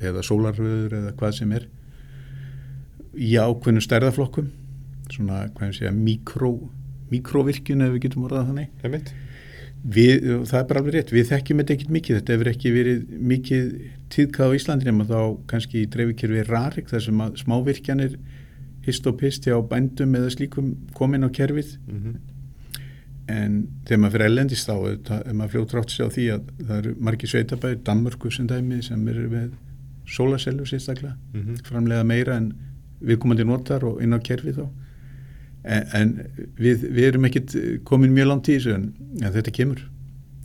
[0.00, 1.68] eða sólarröður eða hvað sem er
[3.16, 4.52] í ákveðnu stærðaflokkum
[5.10, 6.54] svona hvað ég segja mikró,
[7.10, 8.72] mikróvirkjun ef við getum orðað þannig.
[8.84, 9.12] Einmitt
[9.84, 13.14] við, það er bara alveg rétt, við þekkjum þetta ekkit mikið, þetta hefur ekki verið
[13.32, 13.70] mikið
[14.10, 18.18] tíðkað á Íslandi nema þá kannski í dreifikirfi rarik þar sem að smávirkjanir
[18.86, 21.76] hist og pist hjá bændum eða slíkum komin á kerfið.
[21.86, 22.18] Mm
[23.30, 24.74] en þegar maður fyrir ellendist þá
[25.20, 28.80] er maður fljótt rátt sig á því að það eru margir sveitabæðir, Danmörku sem dæmi
[28.82, 29.50] sem eru með
[30.10, 31.60] sólasellu sérstaklega, -hmm.
[31.66, 32.52] framlega meira en
[33.00, 34.66] viðkomandi notar og inn á kerfið þá
[35.64, 36.12] en, en
[36.58, 37.56] við, við erum ekkit
[37.88, 38.86] komin mjög langt í þessu en,
[39.20, 39.84] en þetta kemur,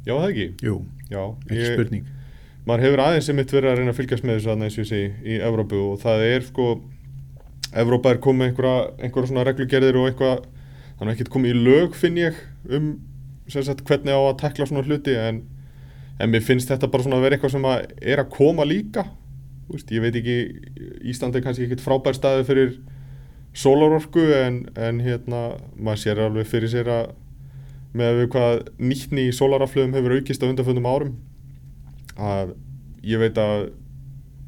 [0.06, 0.50] Já, það ekki?
[0.62, 0.76] Jú,
[1.10, 2.12] Já, ekki spurning.
[2.66, 5.08] Maður hefur aðeins sem mitt verið að reyna að fylgjast með þessu aðeins ég segi
[5.26, 6.68] í Evrópu og það er sko
[7.76, 10.46] Evrópa er komið einhverja, einhverja svona reglugerðir og eitthvað
[10.96, 12.40] þannig að ekkert komið í lög finn ég
[12.72, 12.88] um
[13.52, 15.44] sagt, hvernig á að tekla svona hluti en,
[16.18, 19.06] en mér finnst þetta bara svona að vera eitthvað sem að er að koma líka.
[19.66, 20.38] Þú veist, ég veit ekki
[21.12, 22.76] Ísland er kannski ekkert frábær staði fyrir
[23.56, 27.14] sólarorku en, en hérna maður sér alveg fyrir sér að
[27.96, 31.14] með við hvað nýttni í sólaraflöðum hefur aukist á undanföndum árum
[32.20, 32.56] að
[33.08, 33.70] ég veit að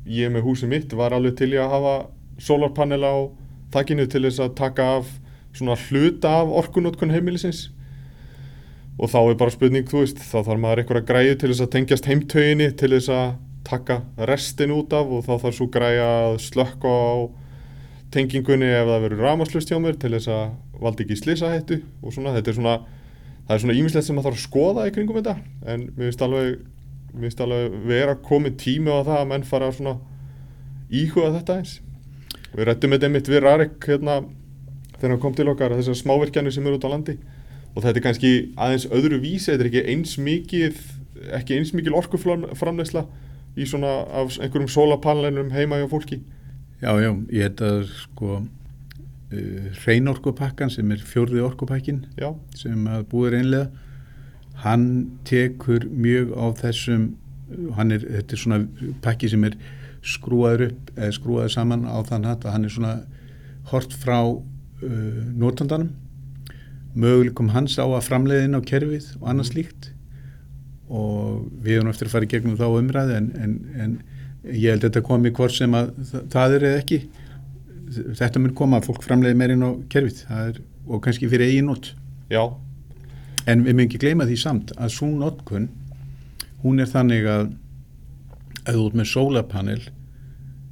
[0.08, 1.96] ég með húsið mitt var alveg til í að hafa
[2.44, 3.16] sólarpanel á
[3.74, 5.10] þakkinu til þess að taka af
[5.58, 7.68] svona hluta af orkunótkun heimilisins.
[8.98, 11.74] Og þá er bara spurning, þú veist, þá þarf maður einhverja græðu til þess að
[11.76, 13.28] tengjast heimtöginni til þess að
[13.68, 17.14] taka restin út af og þá þarf svo græja að slökka á
[18.14, 20.46] tengingunni ef það verður ramaslust hjá mér til þess að
[20.82, 22.76] valdi ekki slisahættu og svona, þetta er svona
[23.48, 25.36] það er svona ímislegt sem maður þarf að skoða í kringum þetta.
[25.68, 26.58] En mér finnst alveg
[27.14, 29.96] mér finnst alveg vera komið tími á það að menn fara svona
[30.88, 31.78] íhuga þetta eins.
[32.54, 34.20] Við rættum þetta einmitt við Rarik hérna
[34.98, 37.18] þegar hann kom til okkar þessar smávirkjanir sem eru út á landi.
[37.76, 40.84] Og þetta er kannski aðeins öðru vísi þetta er ekki eins mikið
[41.38, 43.04] ekki eins mikil orkuframleysla
[43.58, 46.20] í svona af einhverjum sólapanelum heima hjá fólki
[46.78, 53.08] Já, já, ég held að sko uh, hreinorkupakkan sem er fjórði orkupakkin já, sem að
[53.12, 53.86] búið einlega
[54.62, 54.86] hann
[55.26, 57.10] tekur mjög á þessum
[57.78, 59.58] hann er, þetta er svona pakki sem er
[60.08, 62.96] skrúaður upp eða skrúaður saman á þann hatt að hann er svona
[63.72, 65.94] hort frá uh, notandanum.
[66.98, 69.90] Möguleikum hans á að framleiða inn á kerfið og annað slíkt.
[70.88, 73.98] Og við erum eftir að fara í gegnum þá umræði en, en, en
[74.54, 77.00] ég held að þetta komi hvort sem að þa- það er eða ekki.
[78.20, 80.24] Þetta mun koma að fólk framleiði meirinn á kerfið.
[80.30, 81.94] Er, og kannski fyrir eigin nót
[82.32, 82.44] já,
[83.48, 85.70] En við mögum ekki gleyma því samt að svo notkun,
[86.64, 87.54] hún er þannig að
[88.68, 89.82] ef þú ert með sólapanel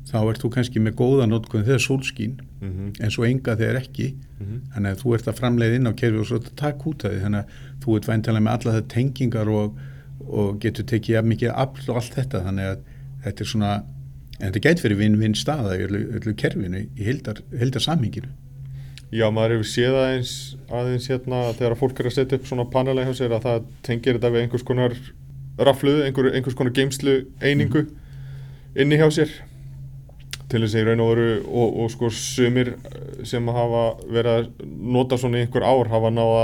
[0.10, 4.10] þá ert þú kannski með góða notkun þegar sólskín mm en svo enga þegar ekki.
[4.40, 4.60] -hmm.
[4.74, 7.06] þannig að þú ert að framleiða inn á kerfi og svo ert að taka út
[7.06, 7.20] af því.
[7.24, 7.48] Þannig að
[7.86, 9.78] þú ert væntalega með alla það tengingar og,
[10.28, 12.44] og getur tekið mikið afl og allt þetta.
[12.44, 12.78] Þannig að
[13.26, 13.76] þetta er svona
[14.40, 18.32] en þetta gæti fyrir vinn-vinn staða í öllu, öllu kerfinu í heildar samhenginu
[19.14, 20.32] Já, maður hefur séð aðeins,
[20.74, 24.18] aðeins hérna þegar fólk er að setja upp svona panela hjá sér að það tengir
[24.18, 24.96] þetta við einhvers konar
[25.62, 27.86] rafluð, einhver, einhvers konar geimslu einingu
[28.76, 29.32] inni hjá sér.
[30.50, 32.74] Til þess að í raun og veru og, og sko sumir
[33.26, 34.50] sem hafa verið að
[34.98, 36.44] nota svona í einhver ár hafa náða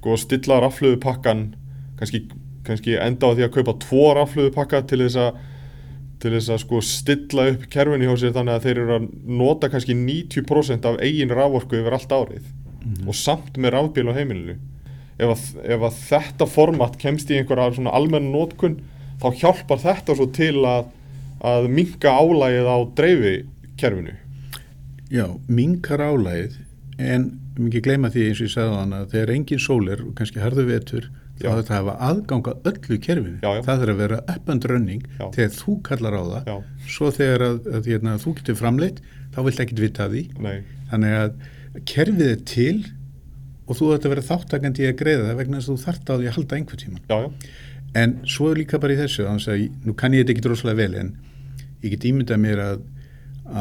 [0.00, 1.50] sko stilla rafluðu pakkan
[2.00, 2.24] kannski,
[2.66, 5.42] kannski enda á því að kaupa tvo rafluðu pakka til þess að
[6.22, 9.06] til þess að sko stilla upp kerfinu hjá sér þannig að þeir eru að
[9.42, 12.50] nota kannski 90% af eigin raforku yfir allt árið
[13.06, 14.56] og samt með rafbíl á heimilinu.
[15.22, 18.80] Ef að, ef að þetta format kemst í einhverja svona almenn notkun
[19.22, 20.90] þá hjálpar þetta svo til að
[21.42, 23.36] að minka álægið á dreifi
[23.80, 24.14] kerfinu
[25.12, 26.60] Já, minkar álægið
[27.02, 27.26] en
[27.58, 30.42] ekki gleyma því eins og ég sagði þannig að þegar engin sól er og kannski
[30.42, 31.08] harðu vetur
[31.48, 31.56] Já.
[31.58, 33.38] þetta hafa aðganga öllu kerfinu.
[33.42, 33.62] Já, já.
[33.66, 35.26] það þarf að vera up and running Já.
[35.34, 36.52] þegar þú kallar á það.
[36.96, 39.02] Svo þegar að, að, hérna, þú getur framleitt
[39.32, 40.24] þá vilt ekki vita því.
[40.42, 40.56] Nei,
[40.92, 42.76] þannig að kerfið er til
[43.66, 46.10] og þú ætti að vera þáttakandi í að greiða það vegna þess að þú þart
[46.12, 47.02] á því að halda einhver tíma.
[47.08, 47.52] Já, já,
[48.02, 50.80] en svo er líka bara í þessu þannig að nú kann ég þetta ekki droslega
[50.80, 51.12] vel en
[51.82, 52.84] ég get ímyndað mér að,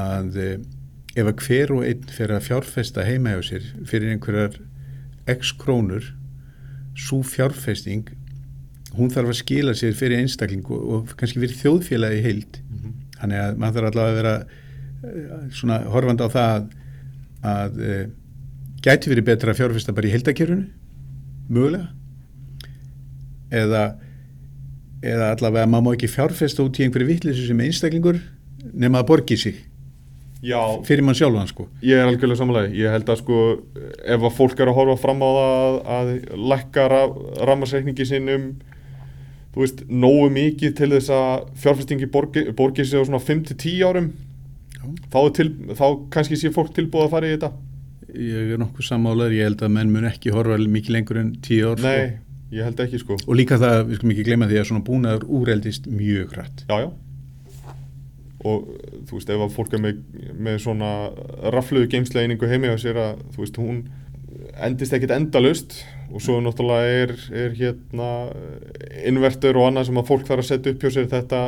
[0.01, 0.55] að eh,
[1.19, 4.57] ef að hver og einn fyrir að fjárfesta heima hjá sér fyrir einhverjar
[5.31, 6.11] x krónur
[6.97, 8.09] svo fjárfesting
[8.97, 12.59] hún þarf að skila sér fyrir einstakling og, kannski fyrir þjóðfélagi heild.
[12.67, 12.93] Mhm.
[13.21, 16.69] þannig að maður þarf allavega að vera eh, svona horfandi á það að,
[17.51, 17.97] að e,
[18.81, 20.65] gæti verið betra að fjárfesta bara í heildakerfinu
[21.51, 21.87] mögulega.
[23.51, 23.83] Eða
[25.01, 28.19] eða allavega að maður má ekki fjárfesta út í einhverju vittlisu sem einstaklingur
[28.73, 29.61] nema að borgi sig
[30.41, 32.73] Já, fyrir mann sjálfan sko ég er algjörlega samanlega.
[32.73, 33.39] Ég held að sko,
[34.01, 36.11] ef að fólk er að horfa fram á það að, að
[36.53, 37.01] lækka ra
[37.49, 38.47] rammarsreikningi sinn um,
[39.53, 44.09] þú veist, nógu mikið til þess að fjárfestingi borgi, borgi sig á svona 5-10 árum,
[45.11, 47.51] þá, til, þá kannski sé fólk tilbúið að fara í þetta.
[48.11, 51.69] ég er nokkuð sammálar, ég held að menn mun ekki horfa mikið lengur en tíu
[51.69, 51.91] ár sko.
[51.91, 52.17] Nei,
[52.55, 53.19] ég held ekki sko.
[53.27, 56.75] og líka það, við skulum ekki gleyma því að svona búnaður úreldist mjög hrætt Já,
[56.87, 56.89] já.
[58.41, 58.69] Og
[59.05, 59.97] þú veist, ef að fólk er með,
[60.33, 60.91] með svona
[61.53, 63.83] rafluðu geimsleiningu heimi á sér að, þú veist, hún
[64.65, 65.75] endist ekkit endalust
[66.11, 67.13] og svo náttúrulega er,
[67.43, 68.07] er hérna
[69.07, 71.41] inverter og annað sem að fólk þarf að setja upp hjá sér þetta,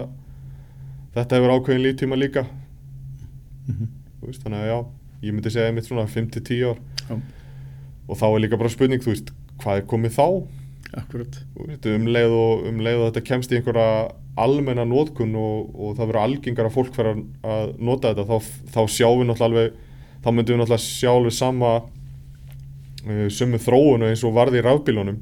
[1.17, 2.45] þetta hefur ákveðin líftíma líka.
[3.67, 3.89] Mhm.
[4.19, 4.77] Þú veist, þannig að já,
[5.25, 6.83] ég myndi segja einmitt svona 5-10 ár.
[7.09, 7.15] Já.
[8.07, 9.33] Og þá er líka bara spurning, þú veist,
[9.63, 10.27] hvað er komið þá?
[11.01, 11.39] akkurat
[11.93, 14.11] um leið og, um leið og þetta kemst í einhverja
[14.43, 18.81] almenna nótkun og, og það verður algengar að fólk fyrir að nota þetta þá, þá
[18.95, 19.81] sjáum við náttúrulega alveg
[20.23, 25.21] þá myndum við náttúrulega sjá alveg sama uh, sömu þróunu eins og varði í rafbílunum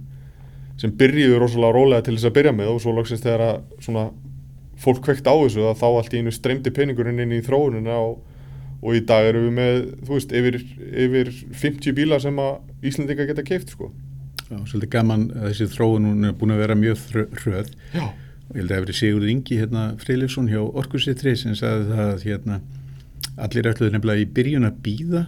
[0.82, 4.06] sem byrjuðu rosalega rólega til þess að byrja með og svo loksins þegar að svona
[4.82, 8.16] fólk kveikt á þessu að þá allt í einu streymdi peningurinn inn í þróununa og,
[8.82, 10.58] og í dag eru við með, þú veist, yfir,
[11.06, 13.92] yfir 50 bíla sem að Íslandinga geta keift sko.
[14.52, 17.04] Já, svolítið gaman að þessi þróun hún er búin að vera mjög
[17.40, 17.74] hröð.
[17.96, 18.06] Já.
[18.52, 22.26] ég held að það hefur Sigurður Ingi hérna, Freilifsson hjá Orkusittri sem sagði það að
[22.28, 22.62] hérna,
[23.40, 25.26] allir ætluðu nefnilega í byrjun að býða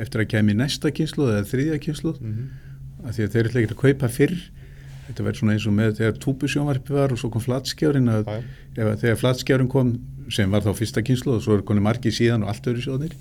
[0.00, 2.44] eftir að kemi næsta kynsluð eða þriðja kynsluð Mm
[3.02, 4.34] af því að þeir ætla ekki að kaupa fyrr.
[5.08, 9.00] Þetta verður svona eins og með þegar túbusjónvarpi var og svo kom flatskjárin að að
[9.02, 9.96] þegar flatskjárin kom
[10.32, 13.16] sem var þá fyrsta kynslu og svo er konið margir síðan og allt öðru sjóðnir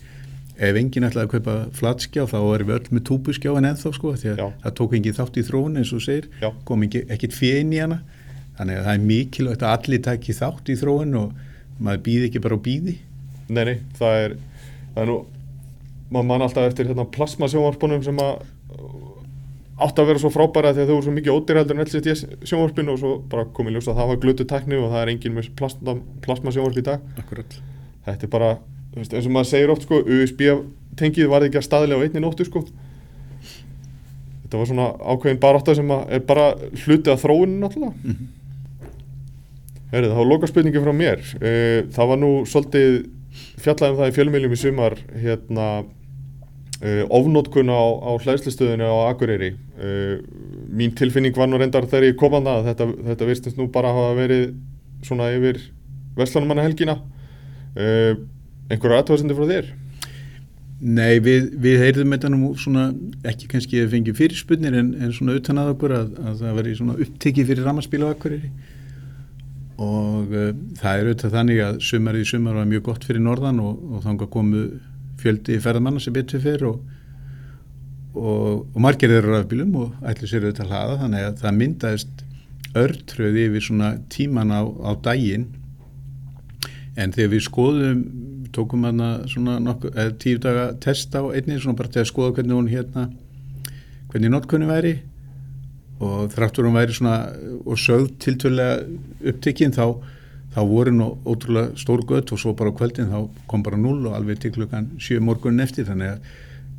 [0.62, 4.34] ef enginn ætlaði að kaupa flatskjá þá erum við öll með túbuskjáin ennþá sko því
[4.34, 6.28] að það tók enginn þátt í þróun eins og segir.
[6.42, 6.52] Já.
[6.68, 8.02] kom fjö inn í hana.
[8.60, 11.32] Þannig að það er mikilvægt að allir taki þátt í þróun og
[11.82, 12.98] maður býði ekki bara á býði
[13.52, 14.34] Nei, nei, það er,
[14.94, 15.16] það er nú,
[16.14, 18.46] maður mann alltaf eftir hérna, plasmasjónvarpunum sem að
[19.82, 22.14] átt að vera svo frábæra að þau voru svo mikið ódýrældur en LCD
[22.48, 25.36] sjónvarpinu og svo bara komið ljós að það var glötu tekni og það er engin
[25.36, 25.96] með plasma,
[26.26, 27.08] plasmasjónvarp í dag.
[27.18, 27.58] akkurat.
[28.06, 28.52] Þetta er bara,
[29.00, 30.42] veist, eins og maður segir oft sko, USB
[31.00, 32.66] tengið var ekki að staðilega á einni nóttu sko.
[34.44, 36.50] Þetta var svona ákveðin barátta sem að er bara
[36.84, 37.96] hluti af þróunin náttúrulega.
[38.04, 38.30] Mhm.
[39.92, 41.24] Herrið, þá loka spurningi frá mér.
[41.42, 43.10] Eh, Það var nú svolítið
[43.60, 45.66] fjallaði um það í fjölumiljum í sumar hérna
[46.82, 49.54] uh, ofnótkun á, á hlæðslustöðinu á Akureyri.
[49.78, 50.20] Uh,
[50.72, 53.68] mín tilfinning var nú reyndar þegar ég kom að það að þetta, þetta virstist nú
[53.72, 54.46] bara hafa verið
[55.06, 55.62] svona yfir
[56.18, 56.98] Vestlunumanna helgina.
[58.72, 59.72] Einhverja aðtöðsendur frá þér?
[60.82, 62.88] Nei, við, við heyrðum þetta nú svona,
[63.30, 66.78] ekki kannski að fengi fyrirspunnir en, en svona utan að okkur að, að það veri
[66.80, 68.50] svona upptekið fyrir rammarspíla á Akureyri.
[69.82, 70.48] Og uh,
[70.80, 74.02] það er auðvitað þannig að sumarið í sumar var mjög gott fyrir norðan og, og
[74.08, 74.64] þangað komu
[75.22, 76.82] fjöldi ferðamanna sem betur fyrir og,
[78.16, 81.00] og, og margir eru rafbílum og ætlu sér auðvitað að hlaða.
[81.04, 82.26] Þannig að það myndaðist
[82.82, 85.46] örtröð yfir svona tíman á, á daginn.
[86.98, 88.04] En þegar við skoðum
[88.56, 92.58] tókum hana svona nokkuð, tíu daga test á einni svona bara til að skoða hvernig
[92.58, 93.08] hún hérna
[94.12, 94.96] hvernig notkunni væri.
[96.02, 97.32] Og þráttur hún væri svona
[97.62, 98.82] og sögð tiltölulega
[99.32, 99.86] upptekinn þá,
[100.56, 104.18] þá voru nú ótrúlega stór gött og svo bara kvöldin þá kom bara null og
[104.18, 105.86] alveg til klukkan sjö morgunin eftir.
[105.90, 106.32] Þannig að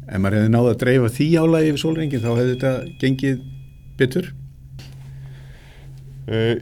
[0.08, 3.42] ef maður hefði náða að dreifa því álægi yfir sólringin þá hefði þetta gengið
[4.00, 4.32] betur.
[6.22, 6.54] Uh,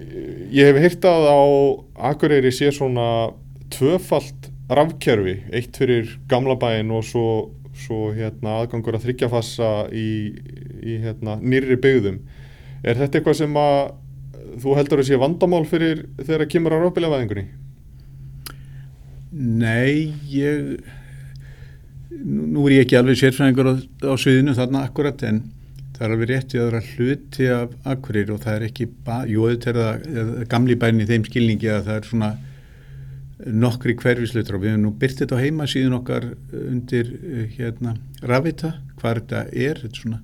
[0.53, 1.41] ég hef heyrt að á
[2.11, 3.09] Akureyri sé svona
[3.73, 4.40] tvöfalt
[4.79, 7.27] rafkerfi, eitt fyrir gamla bæin og svo,
[7.75, 10.11] svo hérna, aðgangur að þryggjafassa í,
[10.83, 12.21] í hérna, nýrri byggðum.
[12.81, 13.81] Er þetta eitthvað sem að
[14.61, 17.47] þú heldur að sé vandamál fyrir þegar það kemur á rafbílavæðingunni?
[19.31, 20.81] Nei, ég
[22.11, 23.75] nú, er ég ekki alveg sérfræðingur á,
[24.11, 25.43] á sviðinu þarna akkurat en
[25.97, 28.89] það er alveg rétt í aðra hluti af akkurir og það er ekki
[29.31, 29.81] jú þetta er
[30.17, 32.31] það gamli bærin í þeim skilningi að það er svona
[33.47, 36.27] nokkri hverfislutur og við hefum nú byrtið þetta á heimasíðun okkar
[36.61, 37.95] undir eh, hérna
[38.27, 39.81] rafita, hvað þetta er.
[39.85, 40.21] Þetta svona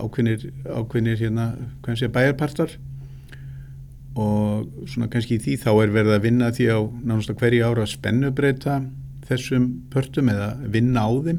[0.00, 1.50] ákveðnir, ákveðnir hérna,
[1.84, 2.74] hvað sé bæjarpartar.
[4.20, 7.68] Og svona kannski í því þá er verið að vinna því á nánast að hverju
[7.68, 8.80] ára spennubreita
[9.30, 11.38] þessum pörtum eða vinna á þeim.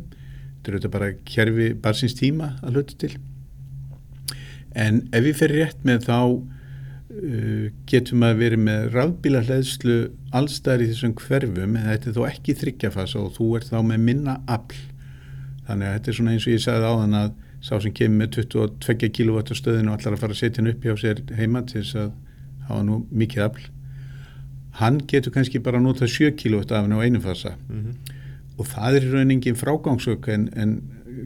[0.62, 3.14] Þetta er auðvitað bara kerfi barsins tíma að hluta til.
[4.72, 6.20] En ef við ferum rétt með þá
[7.89, 9.97] getum að verið með rafbíla hlæðslu
[10.38, 14.05] allstæðar í þessum hverfum en þetta er þó ekki þryggjafasa og þú ert þá með
[14.07, 14.80] minna afl
[15.68, 18.32] þannig að þetta er svona eins og ég sagði áðan að sá sem kemur með
[18.38, 21.84] 22 kW stöðinu og allar að fara að setja hann upp hjá sér heima til
[21.84, 22.09] þess að
[22.70, 23.68] hafa nú mikið afl
[24.82, 28.18] hann getur kannski bara að nota 7 kW af hann á einu fasa Mm -hmm.
[28.57, 30.82] og það er í raunin engin frágangsök en, en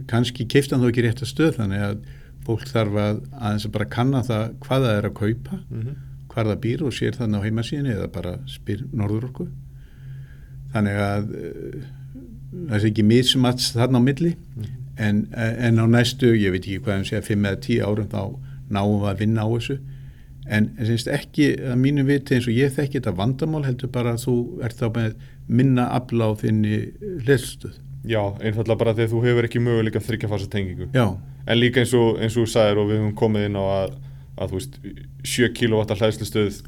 [0.07, 1.97] kannski keiftan þó ekki rétt að stöð þannig að
[2.45, 5.95] fólk þarf að aðeins að bara kanna það hvað það er að kaupa mm -hmm.
[6.33, 9.51] hvar það býr og sér þannig á heimasíðinni eða bara spyr norður okkur
[10.73, 11.83] þannig að uh,
[12.69, 14.65] það er ekki mismats þarna á milli Mhm.
[14.97, 18.21] en, en á næstu, ég veit ekki hvað sé að 5 eða 10 árum þá
[18.69, 19.77] náum við að vinna á þessu.
[20.47, 24.23] En finnst ekki að mínu viti eins og ég þekki þetta vandamál heldur bara að
[24.25, 25.15] þú ert þá með
[25.47, 26.77] minna afla á þinni
[27.25, 27.79] hliðstöð.
[28.05, 30.87] Já, einfallega bara að þú hefur ekki möguleika þryggjafasa tengingu.
[30.93, 33.65] Já, en líka eins og, eins og þú sagðir og við höfum komið inn á
[33.65, 33.97] að,
[34.35, 34.79] að þú veist
[35.35, 36.61] 7 kW hlæðslustöð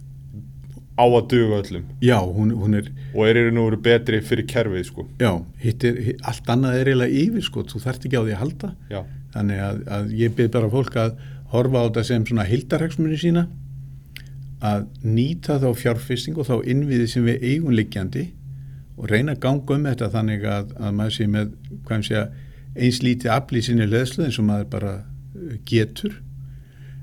[0.97, 1.85] á að duga öllum.
[2.01, 5.05] Já, hún, hún er og er raun og veru betri fyrir kerfið sko.
[5.21, 8.41] Já, hittir, hitt, allt annað er eiginlega yfir sko, þú þarft ekki á því að
[8.41, 8.71] halda.
[8.89, 8.99] Já,
[9.35, 11.19] þannig að, að ég byrð bara fólk að
[11.53, 13.45] horfa á þetta sem svona hildarhagsmunni sína
[14.67, 18.25] að nýta þá fjárfesting og þá innviði sem við eigum liggjandi
[18.97, 21.51] og reyna að ganga um þetta þannig að, að maður sé með
[21.85, 22.31] hvað sé að
[22.77, 26.21] eins lítið afli sinni leðslu eins og maður bara uh, getur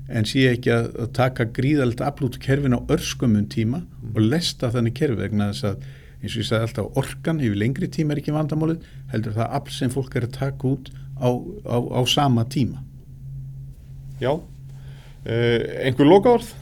[0.05, 4.97] en sé ekki að, að taka gríðalegt aflút kerfin á örskumum tíma og lesta þannig
[4.99, 5.87] kerfi vegna þess að
[6.21, 9.75] eins og ég sagði alltaf orkan yfir lengri tíma er ekki vandamálið heldur það afl
[9.75, 12.81] sem fólk er að taka út á, á, á sama tíma
[14.21, 16.53] já uh, Einhver lokaorð?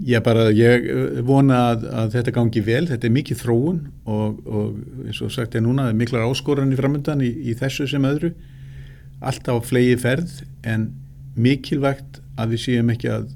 [0.00, 4.38] Ég bara, ég eh, vona að, að þetta gangi vel, þetta er mikið þróun og,
[4.48, 8.30] og eins og sagt er núna miklar áskoranir framöndan í, í þessu sem öðru.
[9.20, 10.88] Alltaf flegi ferð en
[11.36, 13.28] mikilvægt að við séum ekki að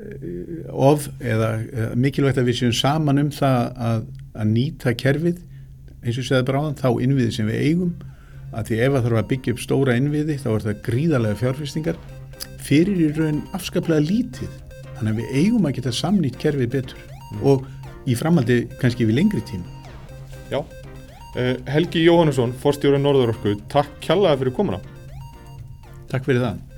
[0.00, 3.60] eh, of eða eh, mikilvægt að við séum saman um það
[3.90, 5.44] að, að nýta kerfið.
[6.00, 7.94] Eins og ég segði bara á þann, þá innviði sem við eigum.
[8.54, 12.04] Að því ef það þarf að byggja upp stóra innviði þá er það gríðarlega fjárfestingar.
[12.64, 14.60] Fyrir í raun afskaplega lítið
[14.98, 17.06] þannig að við eigum að geta samnýtt kerfið betur.
[17.42, 17.64] Og
[18.08, 19.64] í framaldi kannski við lengri tíma.
[20.52, 20.60] Já.
[21.34, 24.78] Uh, Helgi Jóhannesson, forstjóra Norðurorku Takk kjallaði fyrir komuna.
[26.12, 26.73] Takk fyrir það